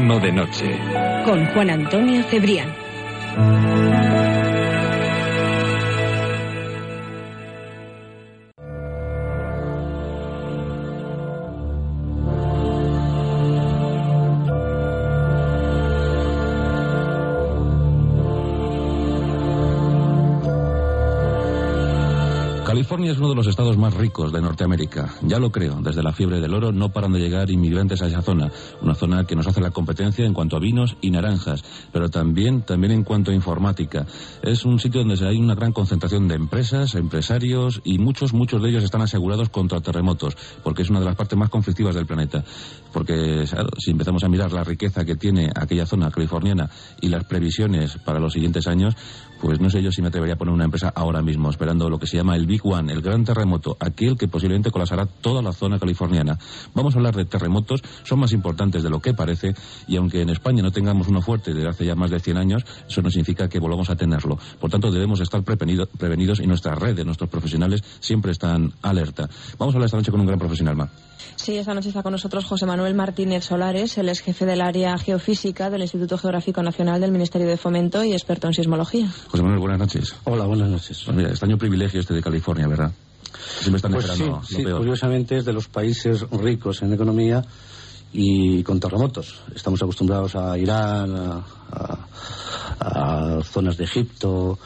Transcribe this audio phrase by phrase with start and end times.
[0.00, 0.78] De noche.
[1.26, 2.74] Con Juan Antonio Cebrián.
[22.90, 25.14] California es uno de los estados más ricos de Norteamérica.
[25.22, 28.20] Ya lo creo, desde la fiebre del oro no paran de llegar inmigrantes a esa
[28.20, 28.50] zona,
[28.82, 32.62] una zona que nos hace la competencia en cuanto a vinos y naranjas, pero también,
[32.62, 34.06] también en cuanto a informática.
[34.42, 38.70] Es un sitio donde hay una gran concentración de empresas, empresarios y muchos, muchos de
[38.70, 42.42] ellos están asegurados contra terremotos, porque es una de las partes más conflictivas del planeta.
[42.92, 43.44] Porque
[43.78, 46.68] si empezamos a mirar la riqueza que tiene aquella zona californiana
[47.00, 48.96] y las previsiones para los siguientes años,
[49.40, 51.98] pues no sé yo si me atrevería a poner una empresa ahora mismo, esperando lo
[51.98, 55.52] que se llama el Big One, el gran terremoto, aquel que posiblemente colapsará toda la
[55.52, 56.38] zona californiana.
[56.74, 59.54] Vamos a hablar de terremotos, son más importantes de lo que parece,
[59.88, 62.64] y aunque en España no tengamos uno fuerte desde hace ya más de 100 años,
[62.88, 64.38] eso no significa que volvamos a tenerlo.
[64.60, 69.28] Por tanto, debemos estar prevenidos y nuestras redes, nuestros profesionales, siempre están alerta.
[69.58, 70.90] Vamos a hablar esta noche con un gran profesional, más.
[71.36, 74.96] Sí, esta noche está con nosotros José Manuel Martínez Solares, el ex jefe del área
[74.98, 79.08] geofísica del Instituto Geográfico Nacional del Ministerio de Fomento y experto en sismología.
[79.30, 80.16] José Manuel, buenas noches.
[80.24, 81.02] Hola, buenas noches.
[81.04, 82.90] Pues mira, extraño privilegio este de California, ¿verdad?
[83.60, 87.44] Siempre están pues esperando sí, sí, curiosamente es de los países ricos en economía
[88.12, 89.42] y con terremotos.
[89.54, 91.44] Estamos acostumbrados a Irán, a,
[92.80, 94.58] a zonas de Egipto,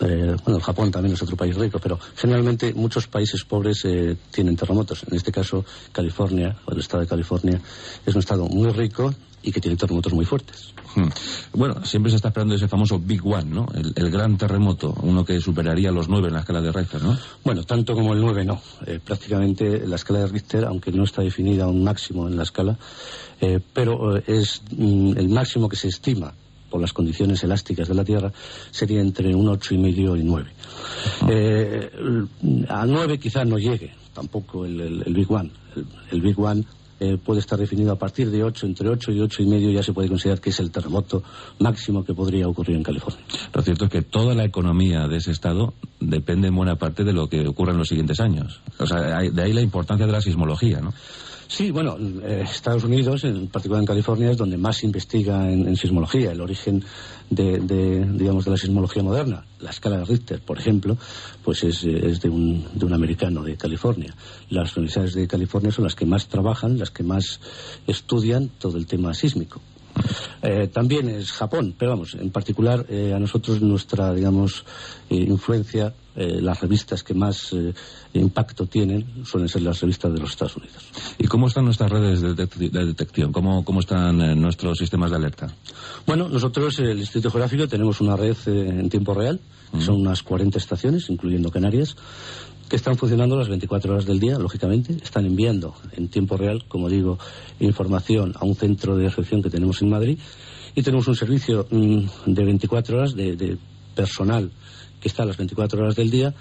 [0.00, 4.56] eh, bueno, Japón también es otro país rico, pero generalmente muchos países pobres eh, tienen
[4.56, 5.04] terremotos.
[5.08, 7.60] En este caso, California, o el estado de California,
[8.04, 10.74] es un estado muy rico y que tiene terremotos muy fuertes.
[10.94, 11.08] Hmm.
[11.52, 13.66] Bueno, siempre se está esperando ese famoso Big One, ¿no?
[13.74, 17.16] El, gran terremoto, uno que superaría los nueve en la escala de Richter, ¿no?
[17.44, 18.60] Bueno, tanto como el nueve no.
[18.86, 22.78] Eh, prácticamente la escala de Richter, aunque no está definida un máximo en la escala,
[23.72, 26.34] pero es mm, el máximo que se estima
[26.68, 28.32] por las condiciones elásticas de la Tierra,
[28.70, 30.50] sería entre un ocho y medio y nueve.
[31.28, 31.90] Eh,
[32.68, 35.50] a nueve quizás no llegue tampoco el, Big One.
[36.10, 36.64] El, Big One
[37.00, 39.82] eh, puede estar definido a partir de 8, entre 8 y ocho y medio ya
[39.82, 41.22] se puede considerar que es el terremoto
[41.58, 43.20] máximo que podría ocurrir en California.
[43.52, 47.12] Lo cierto es que toda la economía de ese estado depende en buena parte de
[47.12, 48.60] lo que ocurra en los siguientes años.
[48.78, 50.92] O sea, de ahí la importancia de la sismología, ¿no?
[51.48, 55.74] Sí, bueno, eh, Estados Unidos, en particular en California, es donde más se investiga en,
[55.76, 56.84] sismología, el origen
[57.30, 59.44] de, digamos, de la sismología moderna.
[59.60, 60.96] La escala de Richter, por ejemplo,
[61.44, 64.14] pues es, de, un, de un americano de California.
[64.50, 67.40] Las universidades de California son las que más trabajan, las que más
[67.86, 69.60] estudian todo el tema sísmico.
[70.42, 74.64] Eh, también es Japón, pero vamos, en particular eh, a nosotros nuestra, digamos,
[75.10, 77.54] eh, influencia, las revistas que más
[78.12, 80.82] impacto tienen suelen ser las revistas de los Estados Unidos.
[81.16, 83.30] ¿Y cómo están nuestras redes de, detección?
[83.30, 85.46] ¿Cómo, ¿Cómo, están nuestros sistemas de alerta?
[86.08, 89.38] Bueno, nosotros, el Instituto Geográfico, tenemos una red en tiempo real,
[89.78, 91.94] son unas 40 estaciones, incluyendo Canarias,
[92.68, 96.88] que están funcionando las 24 horas del día, lógicamente, están enviando en tiempo real, como
[96.88, 97.18] digo,
[97.60, 100.18] información a un centro de recepción que tenemos en Madrid
[100.74, 103.58] y tenemos un servicio mm, de 24 horas de,
[103.94, 104.52] personal
[105.00, 106.34] que está a las 24 horas del día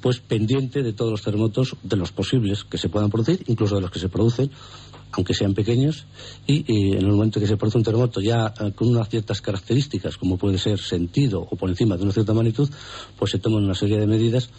[0.00, 3.82] pues pendiente de todos los terremotos, de los posibles que se puedan producir, incluso de
[3.82, 4.50] los que se producen,
[5.12, 6.06] aunque sean pequeños,
[6.44, 6.64] y,
[6.96, 10.38] en el momento que se produce un terremoto ya eh, con unas ciertas características, como
[10.38, 12.68] puede ser sentido o por encima de una cierta magnitud,
[13.16, 14.50] pues se toman una serie de medidas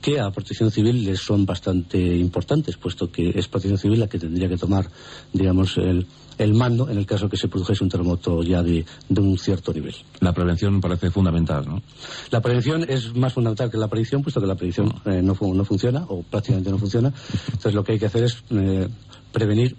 [0.00, 4.18] que a Protección Civil les son bastante importantes, puesto que es Protección Civil la que
[4.18, 4.88] tendría que tomar,
[5.32, 6.06] digamos, el,
[6.38, 9.94] el mando en el caso que se produjese un terremoto ya de, un cierto nivel.
[10.20, 11.82] La prevención parece fundamental, ¿no?
[12.30, 15.64] La prevención es más fundamental que la predicción, puesto que la predicción eh, no, no,
[15.64, 17.12] funciona o prácticamente no funciona.
[17.46, 18.88] Entonces lo que hay que hacer es eh,
[19.32, 19.76] prevenir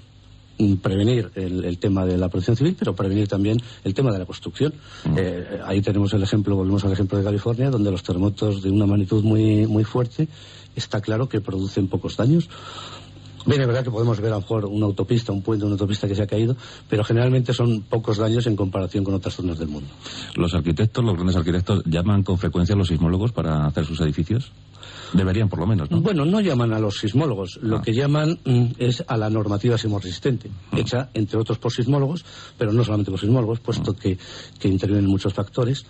[0.81, 4.73] prevenir el, tema de la protección civil, pero prevenir también el tema de la construcción.
[5.05, 5.15] Mm.
[5.17, 8.85] Eh, ahí tenemos el ejemplo, volvemos al ejemplo de California, donde los terremotos de una
[8.85, 10.27] magnitud muy, muy fuerte
[10.75, 12.49] está claro que producen pocos daños.
[13.47, 16.05] Bien, es verdad que podemos ver a lo mejor una autopista, un puente, una autopista
[16.05, 16.57] que se ha caído,
[16.89, 19.87] pero generalmente son pocos daños en comparación con otras zonas del mundo.
[20.35, 24.51] ¿Los arquitectos, los grandes arquitectos, llaman con frecuencia a los sismólogos para hacer sus edificios?
[25.13, 26.01] Deberían, por lo menos, ¿no?
[26.01, 27.59] Bueno, no llaman a los sismólogos.
[27.61, 27.81] Lo ah.
[27.81, 30.79] que llaman mm, es a la normativa sismoresistente, ah.
[30.79, 32.25] hecha, entre otros, por sismólogos,
[32.57, 33.99] pero no solamente por sismólogos, puesto ah.
[33.99, 34.17] que,
[34.59, 35.85] que intervienen muchos factores.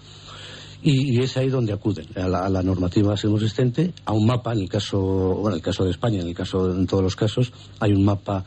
[0.81, 4.99] Y, es ahí donde acuden, a la, normativa sismoresistente, a un mapa, en el caso,
[4.99, 8.05] bueno, en el caso de España, en el caso, en todos los casos, hay un
[8.05, 8.45] mapa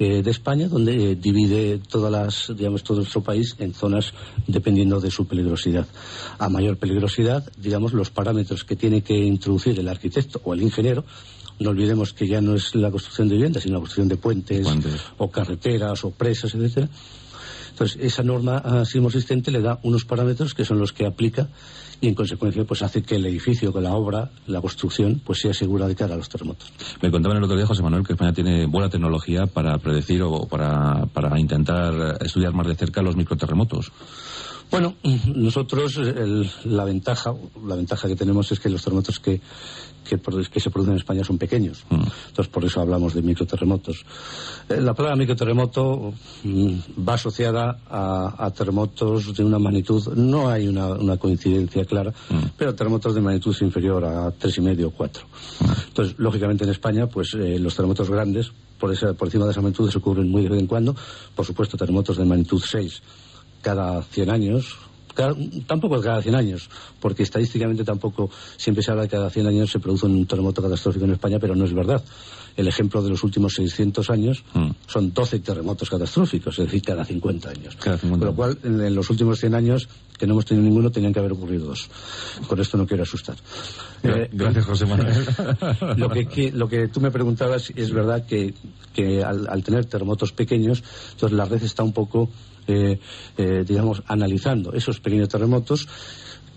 [0.00, 4.14] eh, de España, donde eh, divide todas las, digamos, todo nuestro país en zonas
[4.46, 5.86] dependiendo de su peligrosidad.
[6.38, 11.04] A mayor peligrosidad, digamos, los parámetros que tiene que introducir el arquitecto o el ingeniero
[11.58, 14.66] no olvidemos que ya no es la construcción de viviendas, sino la construcción de puentes,
[15.18, 16.88] o carreteras o presas, etcétera.
[17.68, 21.48] Entonces, esa norma ah, existente le da unos parámetros que son los que aplica
[22.00, 25.52] y en consecuencia pues hace que el edificio, que la obra, la construcción, pues sea
[25.52, 26.72] segura de cara a los terremotos.
[27.02, 30.46] Me contaban el otro día, José Manuel, que España tiene buena tecnología para predecir o
[30.46, 33.92] para, para intentar estudiar más de cerca los microterremotos.
[34.70, 34.94] Bueno,
[35.34, 35.98] nosotros
[36.64, 37.34] la ventaja
[37.66, 39.40] la ventaja que tenemos es que los terremotos que,
[40.04, 41.84] que, se producen en España son pequeños.
[41.90, 42.02] Mm.
[42.28, 44.04] Entonces, por eso hablamos de microterremotos.
[44.68, 46.12] Eh, la palabra microterremoto
[46.44, 46.74] mm,
[47.08, 52.56] va asociada a, terremotos de una magnitud, no hay una, coincidencia clara, mm.
[52.56, 55.24] pero terremotos de magnitud inferior a tres y medio o cuatro.
[55.88, 59.60] Entonces, lógicamente en España, pues eh, los terremotos grandes, por, esa, por encima de esa
[59.60, 60.94] magnitud, se ocurren muy de vez en cuando.
[61.34, 63.02] Por supuesto, terremotos de magnitud 6
[63.62, 64.76] cada 100 años,
[65.66, 66.68] tampoco cada 100 años,
[67.00, 70.62] porque estadísticamente tampoco siempre se habla de que cada 100 años se produce un terremoto
[70.62, 72.02] catastrófico en España, pero no es verdad.
[72.56, 74.70] El ejemplo de los últimos 600 años mm.
[74.86, 77.76] son 12 terremotos catastróficos, es decir, cada 50 años.
[77.76, 81.20] Con lo cual, en, los últimos 100 años, que no hemos tenido ninguno, tenían que
[81.20, 81.88] haber ocurrido dos.
[82.46, 83.36] Con esto no quiero asustar.
[84.02, 85.14] Eh, gracias, José Manuel.
[85.96, 88.52] lo, que, lo que tú me preguntabas es verdad que,
[88.92, 90.82] que al, al tener terremotos pequeños,
[91.12, 92.28] entonces la red está un poco
[93.36, 95.88] digamos, analizando esos pequeños terremotos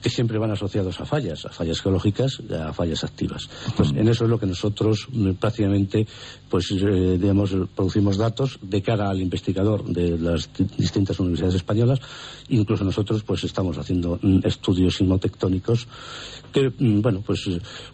[0.03, 3.49] que siempre van asociados a fallas, a fallas geológicas, a fallas activas.
[3.67, 6.05] Entonces, en eso es lo que nosotros mm, prácticamente,
[6.49, 11.99] pues, eh, digamos, producimos datos de cara al investigador de las distintas universidades españolas.
[12.49, 15.87] Incluso nosotros, pues, estamos haciendo mm, estudios sismotectónicos
[16.51, 17.49] que, mm, bueno, pues,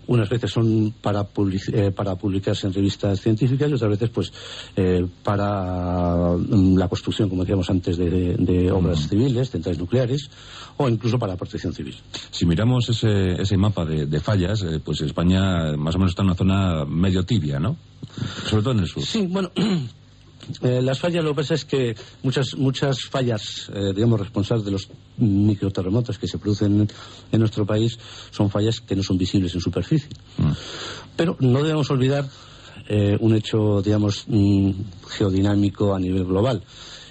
[0.08, 1.28] unas veces son para,
[1.72, 4.34] eh, para publicarse en revistas científicas y otras veces, pues,
[4.76, 10.30] eh, para la construcción, como decíamos antes, de, obras civiles, centrales nucleares,
[10.82, 11.94] o incluso para la protección civil.
[12.32, 16.28] Si miramos ese, ese mapa de, fallas, eh, pues España más o menos está en
[16.28, 17.76] una zona medio tibia, ¿no?
[18.46, 19.04] Sobre todo en el sur.
[19.04, 19.52] Sí, bueno.
[20.64, 24.72] Eh, las fallas, lo que pasa es que muchas, muchas fallas, eh, digamos, responsables de
[24.72, 26.90] los microterremotos que se producen
[27.32, 28.00] en, nuestro país
[28.32, 30.10] son fallas que no son visibles en superficie.
[30.38, 30.52] Mm.
[31.16, 32.28] Pero no debemos olvidar
[33.20, 34.72] un hecho, digamos, mm,
[35.10, 36.64] geodinámico a nivel global.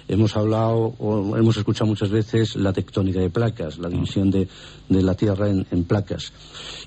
[0.09, 4.47] Hemos hablado o hemos escuchado muchas veces la tectónica de placas, la división de,
[4.89, 6.33] la Tierra en, placas.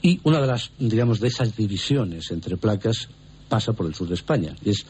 [0.03, 3.09] Y una de las, digamos, de esas divisiones entre placas
[3.49, 4.57] pasa por el sur de España.
[4.65, 4.85] Y es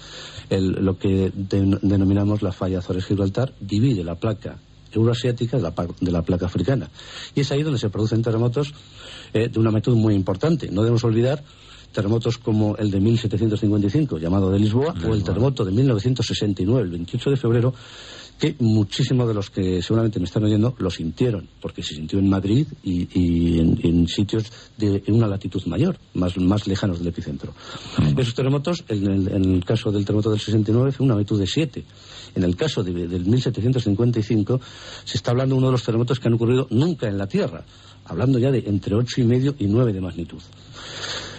[0.49, 4.59] lo que denominamos la falla Azores-Gibraltar, divide la placa
[4.91, 6.89] euroasiática de la, de la, placa africana.
[7.35, 8.73] Y es ahí donde se producen terremotos
[9.35, 10.71] eh, de una magnitud muy importante.
[10.71, 11.45] No debemos olvidar
[11.93, 17.31] terremotos como el de 1755, llamado de Lisboa, o el terremoto de 1969, el 28
[17.31, 17.75] de febrero,
[18.43, 22.29] que muchísimos de los que seguramente me están oyendo lo sintieron, porque se sintió en
[22.29, 27.55] Madrid y, en, sitios de una latitud mayor, más, más lejanos del epicentro.
[27.99, 28.19] Mm.
[28.19, 31.85] Esos terremotos, en el, caso del terremoto del 69, fue una magnitud de 7.
[32.35, 34.61] En el caso de, del 1755,
[35.05, 37.65] se está hablando de uno de los terremotos que han ocurrido nunca en la Tierra,
[38.07, 40.43] hablando ya de entre ocho y medio y 9 de magnitud.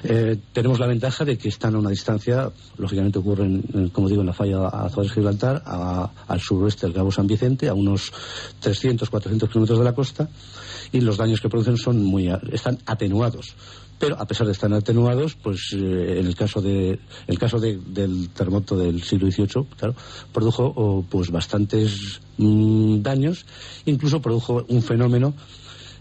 [0.05, 4.27] Eh, tenemos la ventaja de que están a una distancia, lógicamente ocurren, como digo, en
[4.27, 8.11] la falla Azores-Gibraltar, al suroeste del Cabo San Vicente, a unos
[8.59, 10.29] 300, 400 kilómetros de la costa,
[10.91, 13.55] y los daños que producen son muy, están atenuados.
[13.97, 18.29] Pero a pesar de estar atenuados, pues eh, en el caso de el caso del
[18.33, 19.95] terremoto del siglo XVIII, claro,
[20.33, 23.45] produjo pues bastantes mm, daños,
[23.86, 25.33] incluso produjo un fenómeno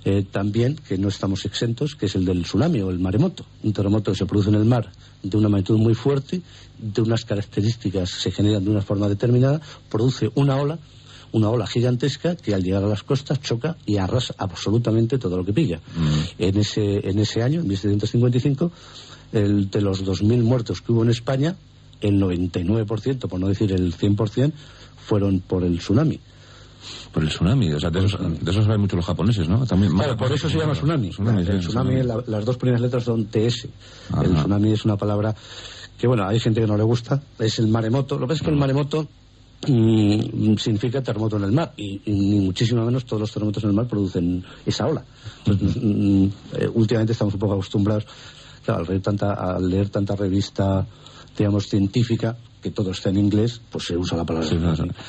[0.05, 3.45] eh, también, que no estamos exentos, que es el del tsunami o el maremoto.
[3.63, 4.91] Un terremoto que se produce en el mar
[5.23, 6.43] de una magnitud muy fuerte,
[6.79, 10.79] de unas características se generan de una forma determinada, produce una ola,
[11.31, 15.45] una ola gigantesca que al llegar a las costas choca y arrasa absolutamente todo lo
[15.45, 15.79] que pilla.
[15.79, 16.43] Mm.
[16.43, 18.73] En, ese, en ese año, en 1755,
[19.33, 21.57] el, de los 2.000 muertos que hubo en España,
[22.01, 24.53] el 99%, por no decir el 100%,
[25.07, 26.21] fueron por el tsunami.
[27.13, 29.67] Por el tsunami, o sea, de eso, de saben mucho los japoneses, ¿no?
[29.67, 31.09] También, claro, por eso se llama tsunami.
[31.09, 33.69] el tsunami, las dos primeras letras son TS.
[34.23, 35.35] El tsunami es una palabra
[35.99, 38.17] que, bueno, hay gente que no le gusta, es el maremoto.
[38.17, 39.09] Lo que pasa es que el maremoto
[39.69, 43.77] mm, significa terremoto en el mar y, ni muchísimo menos todos los terremotos en el
[43.77, 45.05] mar producen esa ola.
[45.45, 48.07] Entonces, mm, eh, últimamente estamos un poco acostumbrados
[48.67, 50.87] al, leer tanta, al leer tanta revista
[51.37, 54.49] digamos, científica, que todo está en inglés, pues se usa la palabra.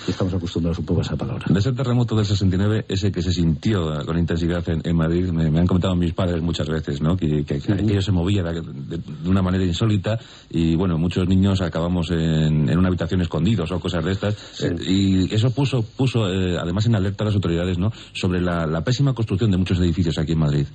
[0.07, 1.45] Y estamos acostumbrados un poco a esa palabra.
[1.48, 5.67] De ese terremoto del 69, ese que se sintió con intensidad en, Madrid, me, han
[5.67, 7.15] comentado mis padres muchas veces, ¿no?
[7.15, 10.19] Que, que, se movía de, una manera insólita
[10.50, 14.63] y, bueno, muchos niños acabamos en, una habitación escondidos o cosas de estas.
[14.63, 17.91] Eh, y eso puso, puso eh, además en alerta a las autoridades, ¿no?
[18.13, 20.65] Sobre la pésima construcción de muchos edificios aquí en Madrid.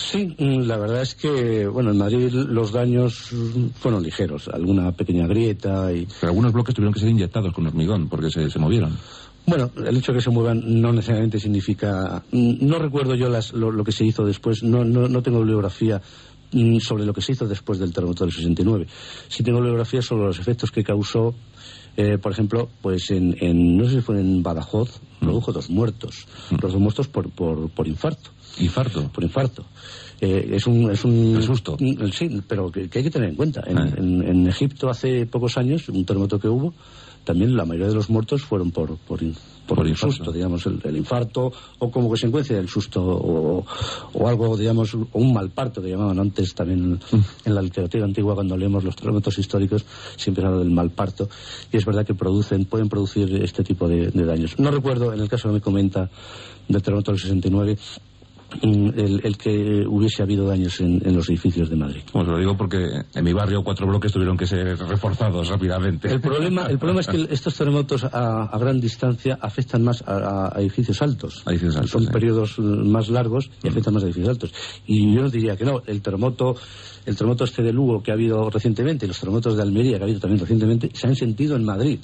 [0.00, 3.30] Sí, mm, la verdad es que, bueno, en Madrid los daños
[3.78, 6.06] fueron ligeros, alguna pequeña grieta y...
[6.20, 8.96] Pero algunos bloques tuvieron que ser inyectados con hormigón porque se, se movieron.
[9.46, 12.22] Bueno, el hecho de que se muevan no necesariamente significa.
[12.32, 16.00] No recuerdo yo las, lo, que se hizo después, no, no, no tengo bibliografía
[16.52, 18.86] mm, sobre lo que se hizo después del terremoto del 69.
[19.28, 21.34] Sí tengo bibliografía sobre los efectos que causó,
[21.96, 25.24] eh, por ejemplo, pues en, en, no sé si fue en Badajoz, mm.
[25.24, 26.56] produjo dos muertos, mm.
[26.62, 28.30] los dos muertos por, por, por infarto.
[28.58, 29.08] ¿Infarto?
[29.08, 29.64] Por infarto.
[30.20, 31.76] Eh, es un, es un susto.
[32.12, 33.62] Sí, pero que, hay que tener en cuenta.
[33.66, 33.90] En, ah.
[33.96, 36.74] en, Egipto hace pocos años, un terremoto que hubo,
[37.24, 39.20] también la mayoría de los muertos fueron por, por,
[39.66, 43.64] por, el susto, digamos, el, infarto o como consecuencia del susto o,
[44.12, 47.16] o, algo, digamos, o un mal parto que llamaban antes también mm.
[47.44, 49.84] en la literatura antigua cuando leemos los terremotos históricos
[50.16, 51.28] siempre se habla del mal parto
[51.70, 54.58] y es verdad que producen, pueden producir este tipo de, de daños.
[54.58, 56.10] No recuerdo, en el caso que me comenta
[56.68, 57.76] del terremoto del 69,
[58.62, 62.00] el, el, que hubiese habido daños en, los edificios de Madrid.
[62.12, 66.10] Pues lo digo porque en mi barrio cuatro bloques tuvieron que ser reforzados rápidamente.
[66.10, 71.00] El problema, el problema es que estos terremotos a, gran distancia afectan más a, edificios
[71.02, 71.44] altos.
[71.86, 74.52] Son periodos más largos y afectan más a edificios altos.
[74.86, 76.56] Y yo diría que no, el terremoto,
[77.06, 80.02] el terremoto este de Lugo que ha habido recientemente, y los terremotos de Almería que
[80.02, 81.98] ha habido también recientemente, se han sentido en Madrid.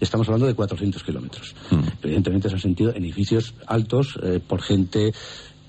[0.00, 1.54] Estamos hablando de 400 kilómetros.
[1.70, 1.80] Mm.
[2.02, 5.12] Evidentemente se han sentido en edificios altos eh, por gente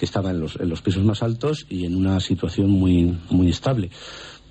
[0.03, 3.89] estaba en los, en los pisos más altos y en una situación muy, muy estable.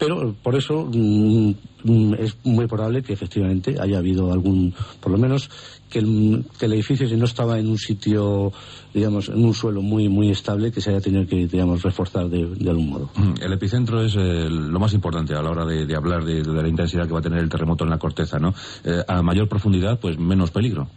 [0.02, 1.54] Pero por eso mm,
[1.84, 5.48] mm, es muy probable que efectivamente haya habido algún, por lo menos,
[5.88, 8.52] que el, que el, edificio si no estaba en un sitio,
[8.92, 12.42] digamos, en un suelo muy muy estable, que se haya tenido que, digamos, reforzar de,
[12.68, 13.10] algún modo.
[13.14, 16.66] Mm, el epicentro es eh, lo más importante a la hora de, hablar de, la
[16.66, 18.52] intensidad que va a tener el terremoto en la corteza, ¿no?
[18.82, 20.88] Eh, a mayor profundidad, pues menos peligro.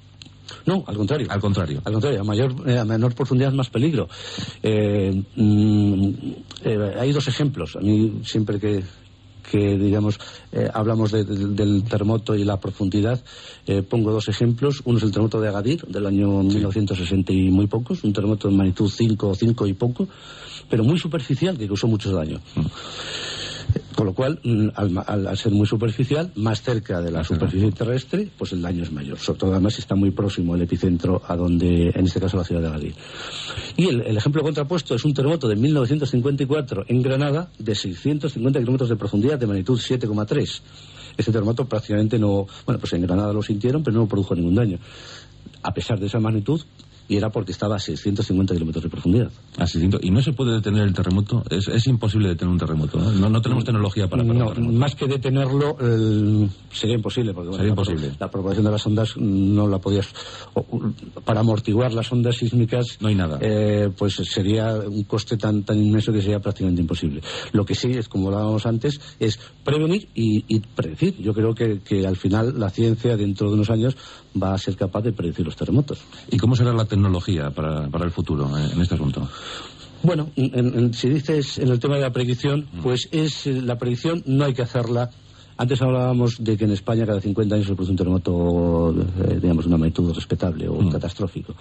[0.66, 1.28] No, al contrario.
[1.30, 1.82] Al contrario.
[1.84, 4.08] Al contrario, a, mayor, eh, a menor profundidad más peligro.
[4.64, 6.10] Eh, mm,
[6.64, 7.76] eh, hay dos ejemplos.
[7.76, 8.84] A mí siempre que,
[9.52, 10.20] que digamos,
[10.74, 13.24] hablamos del terremoto y la profundidad,
[13.90, 14.82] pongo dos ejemplos.
[14.86, 18.56] Uno es el terremoto de Agadir, del año 1960 y muy pocos, un terremoto de
[18.56, 20.08] magnitud 5 o 5 y poco,
[20.68, 22.42] pero muy superficial que causó mucho daño.
[22.56, 23.35] Mm.
[23.96, 28.52] Con lo cual, mm, al, ser muy superficial, más cerca de la superficie terrestre, pues
[28.52, 29.18] el daño es mayor.
[29.18, 32.62] Sobre todo, además, está muy próximo el epicentro a donde, en este caso, la ciudad
[32.62, 32.96] de Gadir.
[33.78, 38.98] Y el, ejemplo contrapuesto es un terremoto de 1954 en Granada de 650 kilómetros de
[38.98, 40.62] profundidad de magnitud 7,3.
[41.18, 44.78] Este terremoto prácticamente no, bueno, pues en Granada lo sintieron, pero no produjo ningún daño.
[45.64, 46.62] A pesar de esa magnitud,
[47.08, 49.32] y era porque estaba a 650 kilómetros de profundidad.
[49.58, 50.04] A 600.
[50.04, 51.44] ¿Y no se puede detener el terremoto?
[51.50, 52.98] Es, es imposible detener un terremoto.
[52.98, 53.30] ¿no?
[53.30, 55.78] No, tenemos tecnología para, para no, Más que detenerlo,
[56.72, 57.34] sería imposible.
[57.34, 58.12] Porque, sería imposible.
[58.20, 60.14] La, propagación de las ondas no la podías.
[61.24, 62.98] para amortiguar las ondas sísmicas.
[63.00, 63.38] No hay nada.
[63.42, 67.22] Eh, pues sería un coste tan, tan inmenso que sería prácticamente imposible.
[67.52, 71.16] Lo que sí es, como hablábamos antes, es prevenir y, y predecir.
[71.22, 73.96] Yo creo que, que al final la ciencia, dentro de unos años,
[74.42, 76.00] va a ser capaz de predecir los terremotos.
[76.30, 79.28] ¿Y cómo será la tecnología para, para el futuro eh, en este asunto?
[80.02, 80.30] Bueno,
[80.94, 82.82] si dices en el tema de la predicción, mm.
[82.82, 85.10] pues es eh, la predicción no hay que hacerla.
[85.58, 89.66] Antes hablábamos de que en España cada 50 años se produce un terremoto, eh, digamos,
[89.66, 90.92] una magnitud respetable o mm.
[90.92, 91.56] catastrófico.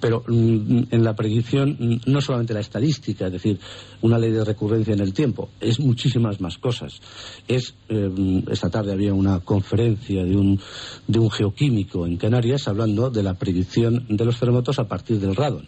[0.00, 3.58] Pero mm, en la predicción no solamente la estadística, es decir,
[4.00, 7.00] una ley de recurrencia en el tiempo, es muchísimas más cosas.
[7.46, 7.74] Es
[8.50, 10.60] esta tarde había una conferencia de un
[11.06, 15.36] de un geoquímico en Canarias hablando de la predicción de los terremotos a partir del
[15.36, 15.66] radon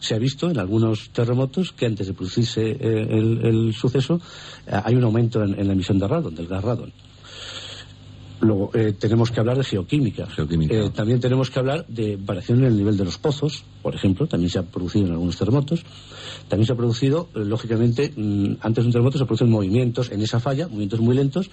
[0.00, 4.20] se ha visto en algunos terremotos que antes de producirse eh, el, suceso
[4.66, 6.92] eh, hay un aumento en, la emisión de radon, del gas radon.
[8.40, 10.26] Luego eh, tenemos que hablar de geoquímica.
[10.94, 14.50] también tenemos que hablar de variación en el nivel de los pozos, por ejemplo, también
[14.50, 15.84] se ha producido en algunos terremotos.
[16.48, 20.40] También se ha producido, lógicamente, mm, antes de un terremoto se producen movimientos en esa
[20.40, 21.50] falla, movimientos muy lentos,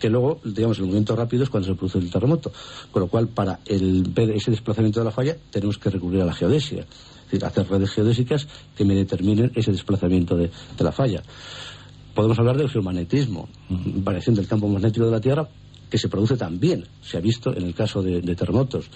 [0.00, 2.50] que luego, digamos, el movimiento rápido es cuando se produce el terremoto.
[2.90, 6.24] Con lo cual, para el, ver ese desplazamiento de la falla, tenemos que recurrir a
[6.24, 6.86] la geodesia
[7.32, 8.46] decir, hacer redes geodésicas
[8.76, 11.22] que me determinen ese desplazamiento de, la falla.
[12.14, 15.48] Podemos hablar del geomagnetismo, variación del campo magnético de la Tierra,
[15.92, 18.86] que se produce también, se ha visto en el caso de, terremotos,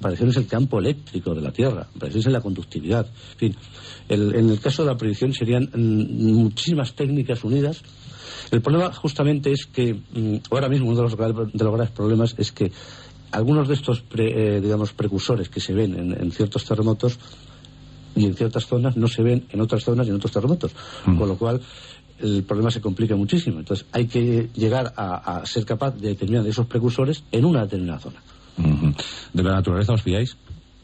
[0.00, 3.06] variaciones en el campo eléctrico de la Tierra, variaciones en la conductividad.
[3.32, 3.56] En fin,
[4.08, 7.82] en el caso de la predicción serían mm, muchísimas técnicas unidas.
[8.50, 12.34] El problema justamente es que mm, ahora mismo uno de los, de los graves problemas
[12.38, 12.72] es que
[13.32, 17.18] algunos de estos, eh, digamos, precursores que se ven en ciertos terremotos
[18.14, 20.72] y en ciertas zonas no se ven en otras zonas y en otros terremotos.
[21.04, 21.18] Mm.
[21.18, 21.60] Con lo cual,
[22.20, 23.58] el problema se complica muchísimo.
[23.58, 28.22] Entonces, hay que llegar a, ser capaz de determinar esos precursores en una determinada zona.
[29.32, 30.36] ¿De la naturaleza os fiáis?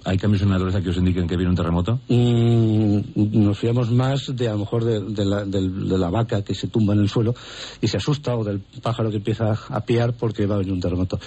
[0.04, 2.00] ¿Hay cambios en la naturaleza que os indiquen que viene un terremoto?
[2.08, 7.00] Mm, nos fiamos más de a lo mejor de, la, vaca que se tumba en
[7.00, 7.34] el suelo
[7.80, 10.80] y se asusta o del pájaro que empieza a piar porque va a venir un
[10.80, 11.20] terremoto.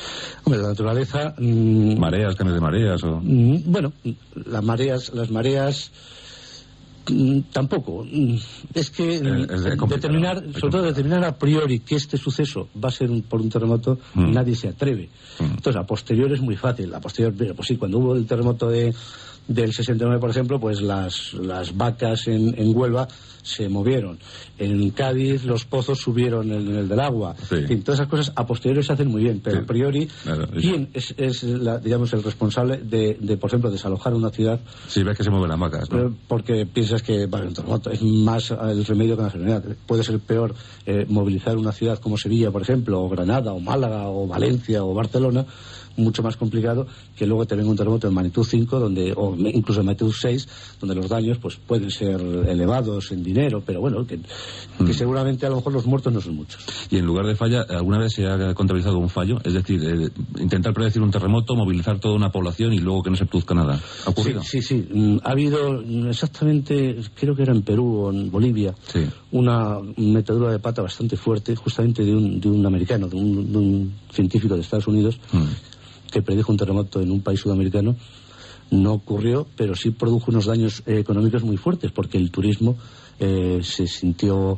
[0.43, 1.33] Hombre, la naturaleza...
[1.37, 3.03] Mm, ¿Mareas, cambios de mareas?
[3.03, 3.21] O...
[3.23, 3.93] Mm, bueno,
[4.45, 5.91] las mareas, las mareas
[7.09, 8.03] Mm, tampoco.
[8.03, 8.35] Mm,
[8.73, 13.41] es que determinar, sobre todo determinar a priori que este suceso va a ser por
[13.41, 14.31] un terremoto, mm.
[14.31, 15.09] nadie se atreve.
[15.39, 16.93] Entonces, a posterior es muy fácil.
[16.93, 18.93] A posterior, pues sí, cuando hubo el terremoto de,
[19.47, 23.07] del 69, por ejemplo, pues las, las vacas en, en Huelva
[23.45, 24.17] se movieron.
[24.57, 27.35] En Cádiz los pozos subieron en el del agua.
[27.51, 30.09] En todas esas cosas a posteriori se hacen muy bien, pero a priori,
[30.59, 31.45] ¿quién es, es
[31.83, 34.59] digamos, el responsable de, de, por ejemplo, desalojar una ciudad?
[34.87, 35.89] Si ves que se mueven las vacas,
[36.27, 37.49] Porque piensas que vale,
[37.91, 39.63] es más el remedio que la enfermedad.
[39.85, 44.07] Puede ser peor eh, movilizar una ciudad como Sevilla, por ejemplo, o Granada, o Málaga,
[44.07, 45.45] o Valencia, o Barcelona,
[45.97, 49.81] mucho más complicado que luego te venga un terremoto en magnitud 5 donde, o incluso
[49.81, 50.47] en magnitud 6
[50.79, 54.91] donde los daños pues pueden ser elevados en dinero pero bueno que, mm.
[54.91, 57.99] seguramente a lo mejor los muertos no son muchos y en lugar de falla alguna
[57.99, 60.09] vez se ha contabilizado un fallo es decir eh,
[60.39, 63.79] intentar predecir un terremoto movilizar toda una población y luego que no se produzca nada
[64.05, 64.43] ¿ha ocurrido?
[64.43, 64.87] sí sí, sí.
[64.93, 68.75] Mm, ha habido exactamente creo que era en Perú o en Bolivia
[69.31, 74.55] una metedura de pata bastante fuerte justamente de un, de un americano de un, científico
[74.55, 75.75] de Estados Unidos mm
[76.15, 77.97] que predijo un terremoto en un país sudamericano
[78.71, 82.77] no ocurrió, pero sí produjo unos daños eh, económicos muy fuertes, porque el turismo
[83.19, 84.57] eh, se sintió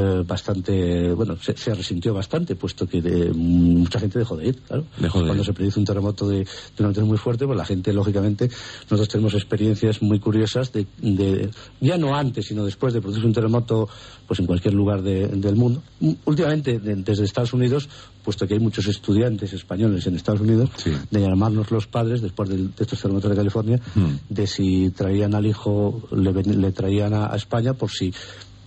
[0.00, 3.00] eh, bastante, bueno, se, resintió bastante, puesto que
[3.34, 4.84] mucha gente dejó de ir, claro.
[5.10, 8.48] Cuando se produce un terremoto de, de una muy fuerte, pues la gente, lógicamente,
[8.84, 13.88] nosotros tenemos experiencias muy curiosas de, ya no antes, sino después de producir un terremoto,
[14.26, 15.82] pues en cualquier lugar del mundo.
[16.24, 17.88] Últimamente, desde Estados Unidos,
[18.24, 20.70] puesto que hay muchos estudiantes españoles en Estados Unidos,
[21.10, 24.10] de llamarnos los padres, después de, estos terremotos de California, mm.
[24.28, 28.12] de si traían al hijo, le, traían a España por si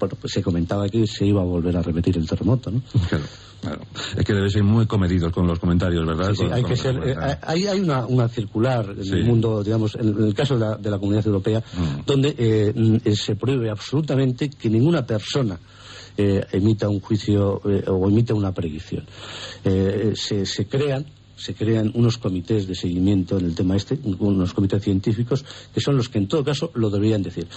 [0.04, 2.82] bueno, pues se comentaba que se iba a volver a repetir el terremoto, ¿no?
[3.08, 3.24] Claro.
[3.62, 3.82] Claro.
[4.18, 6.34] Es que debe ser muy comedidos con los comentarios, ¿verdad?
[6.34, 7.00] Sí, hay que ser.
[7.08, 10.76] Eh, hay, hay una, una, circular en el mundo, digamos, en, el caso de la,
[10.76, 12.06] de la comunidad europea, mm.
[12.06, 15.58] donde eh, mm, se prohíbe absolutamente que ninguna persona
[16.18, 19.06] eh, emita un juicio o emita una predicción.
[19.64, 24.84] se, se crean se crean unos comités de seguimiento en el tema este, unos comités
[24.84, 25.44] científicos,
[25.74, 27.48] que son los que en todo caso lo deberían decir.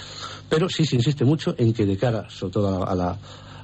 [0.48, 3.18] Pero sí se insiste mucho en que de cara, sobre todo a la,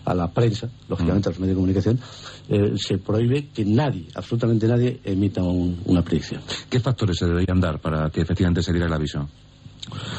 [0.05, 2.01] a la, prensa, lógicamente a los medios de comunicación,
[2.48, 6.42] eh, se prohíbe que nadie, absolutamente nadie, emita una predicción.
[6.68, 9.29] ¿Qué factores se deberían dar para que efectivamente se diera el aviso?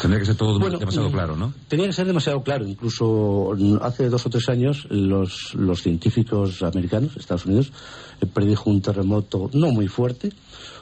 [0.02, 1.54] Tendría que ser todo demasiado claro, ¿no?
[1.68, 2.68] Tenía que ser demasiado claro.
[2.68, 7.72] Incluso hace dos o tres años los, los científicos americanos, Estados Unidos,
[8.28, 10.32] predijo un terremoto no muy fuerte.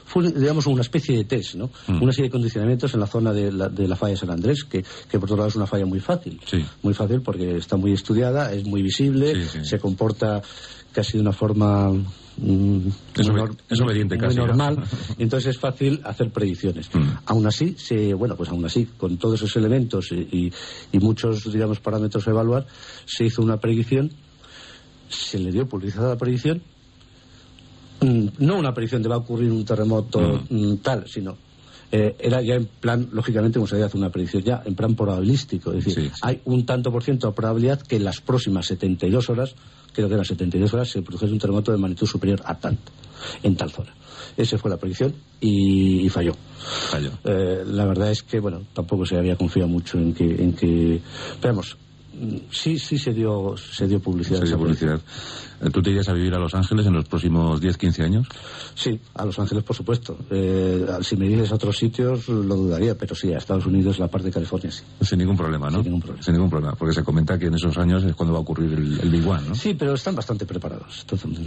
[0.04, 1.70] Fue, digamos, una especie de test, ¿no?
[1.86, 2.02] Mm.
[2.02, 4.82] Una serie de condicionamientos en la zona de la, de la falla San Andrés, que,
[4.82, 6.40] que, por otro lado es una falla muy fácil.
[6.82, 10.42] Muy fácil porque está muy estudiada, es muy visible, se comporta
[10.92, 11.92] casi de una forma
[12.36, 14.82] Mm, es, obediente casi, normal,
[15.18, 16.88] entonces es fácil hacer predicciones.
[16.94, 17.08] Mm.
[17.26, 20.50] Aún así, se, bueno, pues aún así, con todos esos elementos y,
[20.92, 22.66] muchos, digamos, parámetros a evaluar,
[23.04, 24.10] se hizo una predicción,
[25.08, 26.62] se le dio publicidad a la predicción,
[28.02, 30.42] no una predicción de va a ocurrir un terremoto
[30.82, 31.36] tal, sino
[31.90, 35.72] eh, era ya en plan, lógicamente, como se hacer una predicción, ya en plan probabilístico.
[35.72, 39.54] Es decir, hay un tanto por ciento de probabilidad que en las próximas 72 horas
[39.92, 42.92] creo que eran 72 horas, se produjese un terremoto de magnitud superior a tanto,
[43.42, 43.94] en tal zona.
[44.36, 46.34] Esa fue la predicción y, falló.
[46.58, 47.10] Falló.
[47.24, 51.00] Eh, la verdad es que, bueno, tampoco se había confiado mucho en que, en que...
[51.40, 51.76] Pero vamos,
[52.50, 54.40] sí, sí se dio, se dio publicidad.
[54.40, 55.00] Se dio publicidad.
[55.70, 58.28] ¿Tú te irías a vivir a Los Ángeles en los próximos 10, 15 años?
[58.74, 60.16] Sí, a Los Ángeles, por supuesto.
[60.30, 64.08] Eh, si me dices a otros sitios, lo dudaría, pero sí, a Estados Unidos, la
[64.08, 64.82] parte de California, sí.
[65.00, 65.78] Sin ningún problema, ¿no?
[65.78, 66.22] Sin ningún problema.
[66.22, 68.72] Sin ningún problema, porque se comenta que en esos años es cuando va a ocurrir
[68.72, 69.54] el, Big One, ¿no?
[69.54, 71.06] Sí, pero están bastante preparados.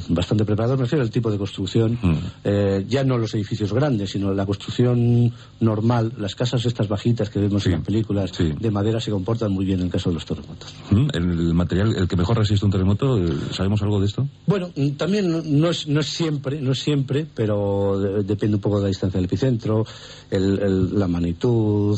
[0.09, 1.97] bastante preparados, me refiero al tipo de construcción.
[2.01, 2.17] Mm.
[2.43, 6.13] Eh, ya no los edificios grandes, sino la construcción normal.
[6.17, 9.79] Las casas estas bajitas que vemos en las películas de madera se comportan muy bien
[9.79, 10.73] en el caso de los terremotos.
[10.91, 14.04] Mm, ¿El material, el que mejor resiste un terremoto, eh, sabemos algo de
[14.45, 18.87] Bueno, también no es, no es siempre, no siempre, pero depende un poco de la
[18.89, 19.85] distancia del epicentro,
[20.29, 21.97] el, la magnitud.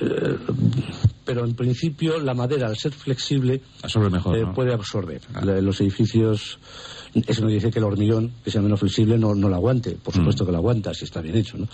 [0.00, 0.36] Eh,
[1.24, 5.20] pero en principio la madera, al ser flexible, absorbe mejor, eh, puede absorber.
[5.34, 5.44] Ah.
[5.44, 6.58] Los edificios
[7.26, 9.92] eso no dice que el hormigón, que sea menos flexible, no, no lo aguante.
[9.92, 10.18] Por mm.
[10.18, 11.66] supuesto que lo aguanta, si está bien hecho, ¿no?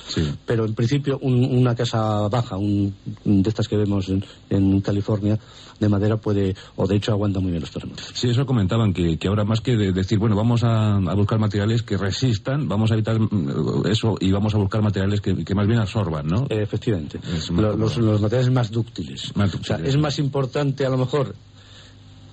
[0.47, 4.09] Pero en principio, una casa baja, un, de estas que vemos
[4.51, 5.39] en, California,
[5.81, 8.13] de madera puede, o de hecho aguanta muy bien los terremotos.
[8.15, 11.97] Sí, eso comentaban, que, que ahora más que decir, bueno, vamos a, buscar materiales que
[11.97, 16.27] resistan, vamos a evitar mm, eso y vamos a buscar materiales que, más bien absorban,
[16.27, 16.47] ¿no?
[16.49, 17.19] efectivamente.
[17.53, 19.35] Los, materiales más dúctiles.
[19.37, 19.79] más dúctiles.
[19.79, 21.35] O sea, es más importante a lo mejor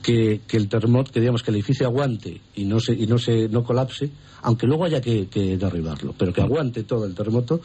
[0.01, 3.49] que, el terremoto, que digamos que el edificio aguante y no se, y no se
[3.49, 4.09] no colapse,
[4.41, 7.61] aunque luego haya que, derribarlo, pero que aguante todo el terremoto,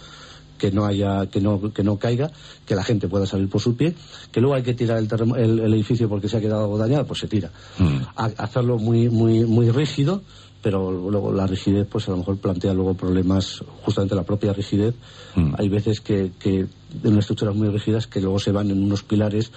[0.59, 2.31] que no haya, que no, que no caiga,
[2.67, 3.95] que la gente pueda salir por su pie,
[4.31, 7.21] que luego hay que tirar el, el, edificio porque se ha quedado algo dañado, pues
[7.21, 7.51] se tira.
[7.79, 7.99] Mm.
[8.17, 10.23] hacerlo muy, muy, muy rígido,
[10.65, 14.95] pero luego la rigidez, pues a lo mejor plantea luego problemas, justamente la propia rigidez.
[15.35, 15.57] Mm.
[15.59, 16.69] Hay veces que, que en
[17.05, 19.53] unas estructuras muy rígidas que luego se van en unos pilares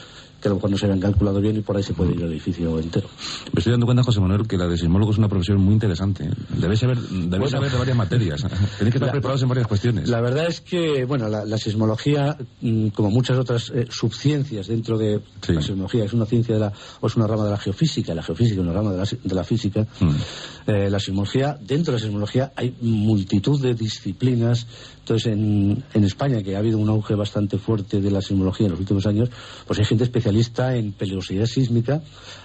[0.47, 2.21] que a lo mejor no se habían calculado bien y por ahí se puede ir
[2.21, 3.09] el edificio entero.
[3.51, 6.25] Me estoy dando cuenta, José Manuel, que la de sismólogo es una profesión muy interesante.
[6.25, 6.31] ¿eh?
[6.57, 8.41] Debéis saber, debéis saber de varias materias.
[8.77, 10.09] Tenéis que estar preparados en varias cuestiones.
[10.09, 15.21] La verdad es que, bueno, la, sismología, mm, como muchas otras eh, subciencias dentro de
[15.47, 18.23] la sismología, es una ciencia de la, o es una rama de la geofísica, la
[18.23, 19.85] geofísica es una rama de la, de la física.
[19.99, 20.09] Mm.
[20.67, 24.67] Eh, la sismología, dentro de la sismología hay multitud de disciplinas
[25.07, 28.71] entonces, en, en, España, que ha habido un auge bastante fuerte de la sismología en
[28.71, 29.29] los últimos años,
[29.65, 32.01] pues hay gente especialista en peligrosidad sísmica,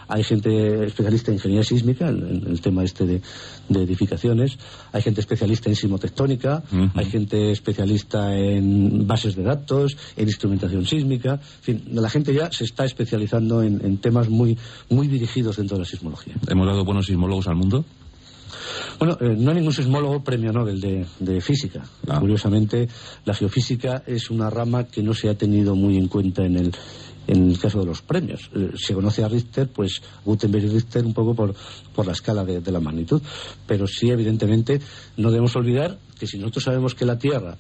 [0.09, 3.21] hay gente especialista en ingeniería sísmica, en, el tema este de,
[3.69, 4.59] edificaciones,
[4.93, 6.63] hay gente especialista en sismotectónica,
[6.95, 12.51] hay gente especialista en bases de datos, en instrumentación sísmica, en fin, la gente ya
[12.51, 16.35] se está especializando en, en temas muy, muy dirigidos dentro de la sismología.
[16.49, 17.85] ¿Hemos dado buenos sismólogos al mundo?
[18.99, 21.83] Bueno, eh, no hay ningún sismólogo premio Nobel de, física.
[22.09, 22.21] Ah.
[22.21, 22.89] Curiosamente,
[23.25, 26.73] la geofísica es una rama que no se ha tenido muy en cuenta en el,
[27.27, 28.51] en el caso de los premios.
[28.55, 31.55] Eh, se conoce a Richter, pues Gutenberg y Richter un poco por,
[31.95, 33.23] por la escala de, de, la magnitud.
[33.67, 34.81] Pero sí, evidentemente,
[35.17, 37.57] no debemos olvidar que si nosotros sabemos que la Tierra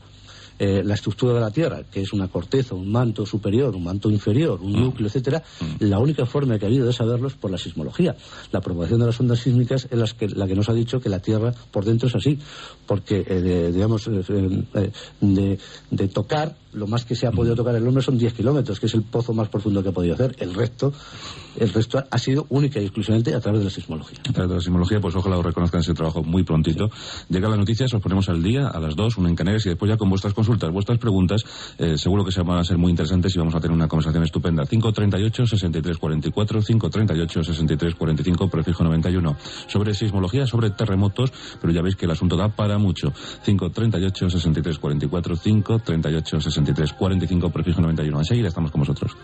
[0.64, 4.08] eh, la estructura de la Tierra, que es una corteza, un manto superior, un manto
[4.08, 4.80] inferior, un mm.
[4.80, 5.84] núcleo, etcétera, mm.
[5.86, 8.14] la única forma que ha habido de saberlo es por la sismología.
[8.52, 11.08] La propagación de las ondas sísmicas es la que, la que nos ha dicho que
[11.08, 12.38] la Tierra por dentro es así,
[12.86, 15.58] porque, eh, digamos, eh, de,
[15.90, 18.86] de tocar lo más que se ha podido tocar el hombre son 10 kilómetros, que
[18.86, 20.34] es el pozo más profundo que ha podido hacer.
[20.38, 20.92] El resto,
[21.58, 24.18] el resto ha sido única y exclusivamente a través de la sismología.
[24.28, 26.90] A través de la sismología, pues ojalá os reconozcan ese trabajo muy prontito.
[27.28, 29.90] Llega la noticia, os ponemos al día a las 2, una en Canarias, y después
[29.90, 31.44] ya con vuestras consultas, vuestras preguntas,
[31.78, 34.24] eh, seguro que se van a ser muy interesantes y vamos a tener una conversación
[34.24, 34.66] estupenda.
[34.66, 39.36] 538 6344 538 6345 prefijo 91.
[39.66, 43.12] Sobre sismología, sobre terremotos, pero ya veis que el asunto da para mucho.
[43.44, 48.18] 538 6344 538 63 63 45 prefijo 91.
[48.18, 49.16] Enseguida estamos con vosotros.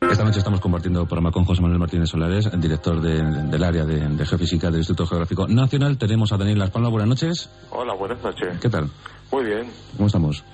[0.00, 4.68] Esta noche estamos compartiendo programa con José Manuel Martínez Solares, director del área de, geofísica
[4.68, 5.98] del Instituto Geográfico Nacional.
[5.98, 6.90] Tenemos a Daniel Las Palmas.
[6.90, 7.50] Buenas noches.
[7.70, 8.58] Hola, buenas noches.
[8.60, 8.88] ¿Qué tal?
[9.32, 9.70] Muy bien.
[9.96, 10.44] ¿Cómo estamos?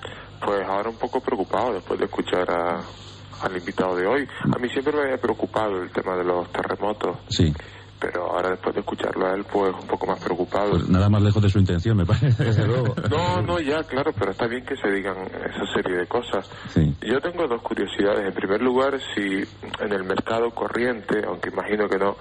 [0.43, 4.27] Pues ahora un poco preocupado después de escuchar al invitado de hoy.
[4.43, 7.17] A mí siempre me había preocupado el tema de los terremotos.
[7.29, 7.53] Sí
[7.99, 10.71] pero ahora después de escucharlo a él, pues un poco más preocupado.
[10.71, 12.95] Pues nada más lejos de su intención, me parece, desde luego.
[13.09, 16.49] No, no, ya, claro, pero está bien que se digan esa serie de cosas.
[16.75, 18.27] Yo tengo dos curiosidades.
[18.27, 19.43] En primer lugar, si
[19.79, 22.15] en el mercado corriente, aunque imagino que no,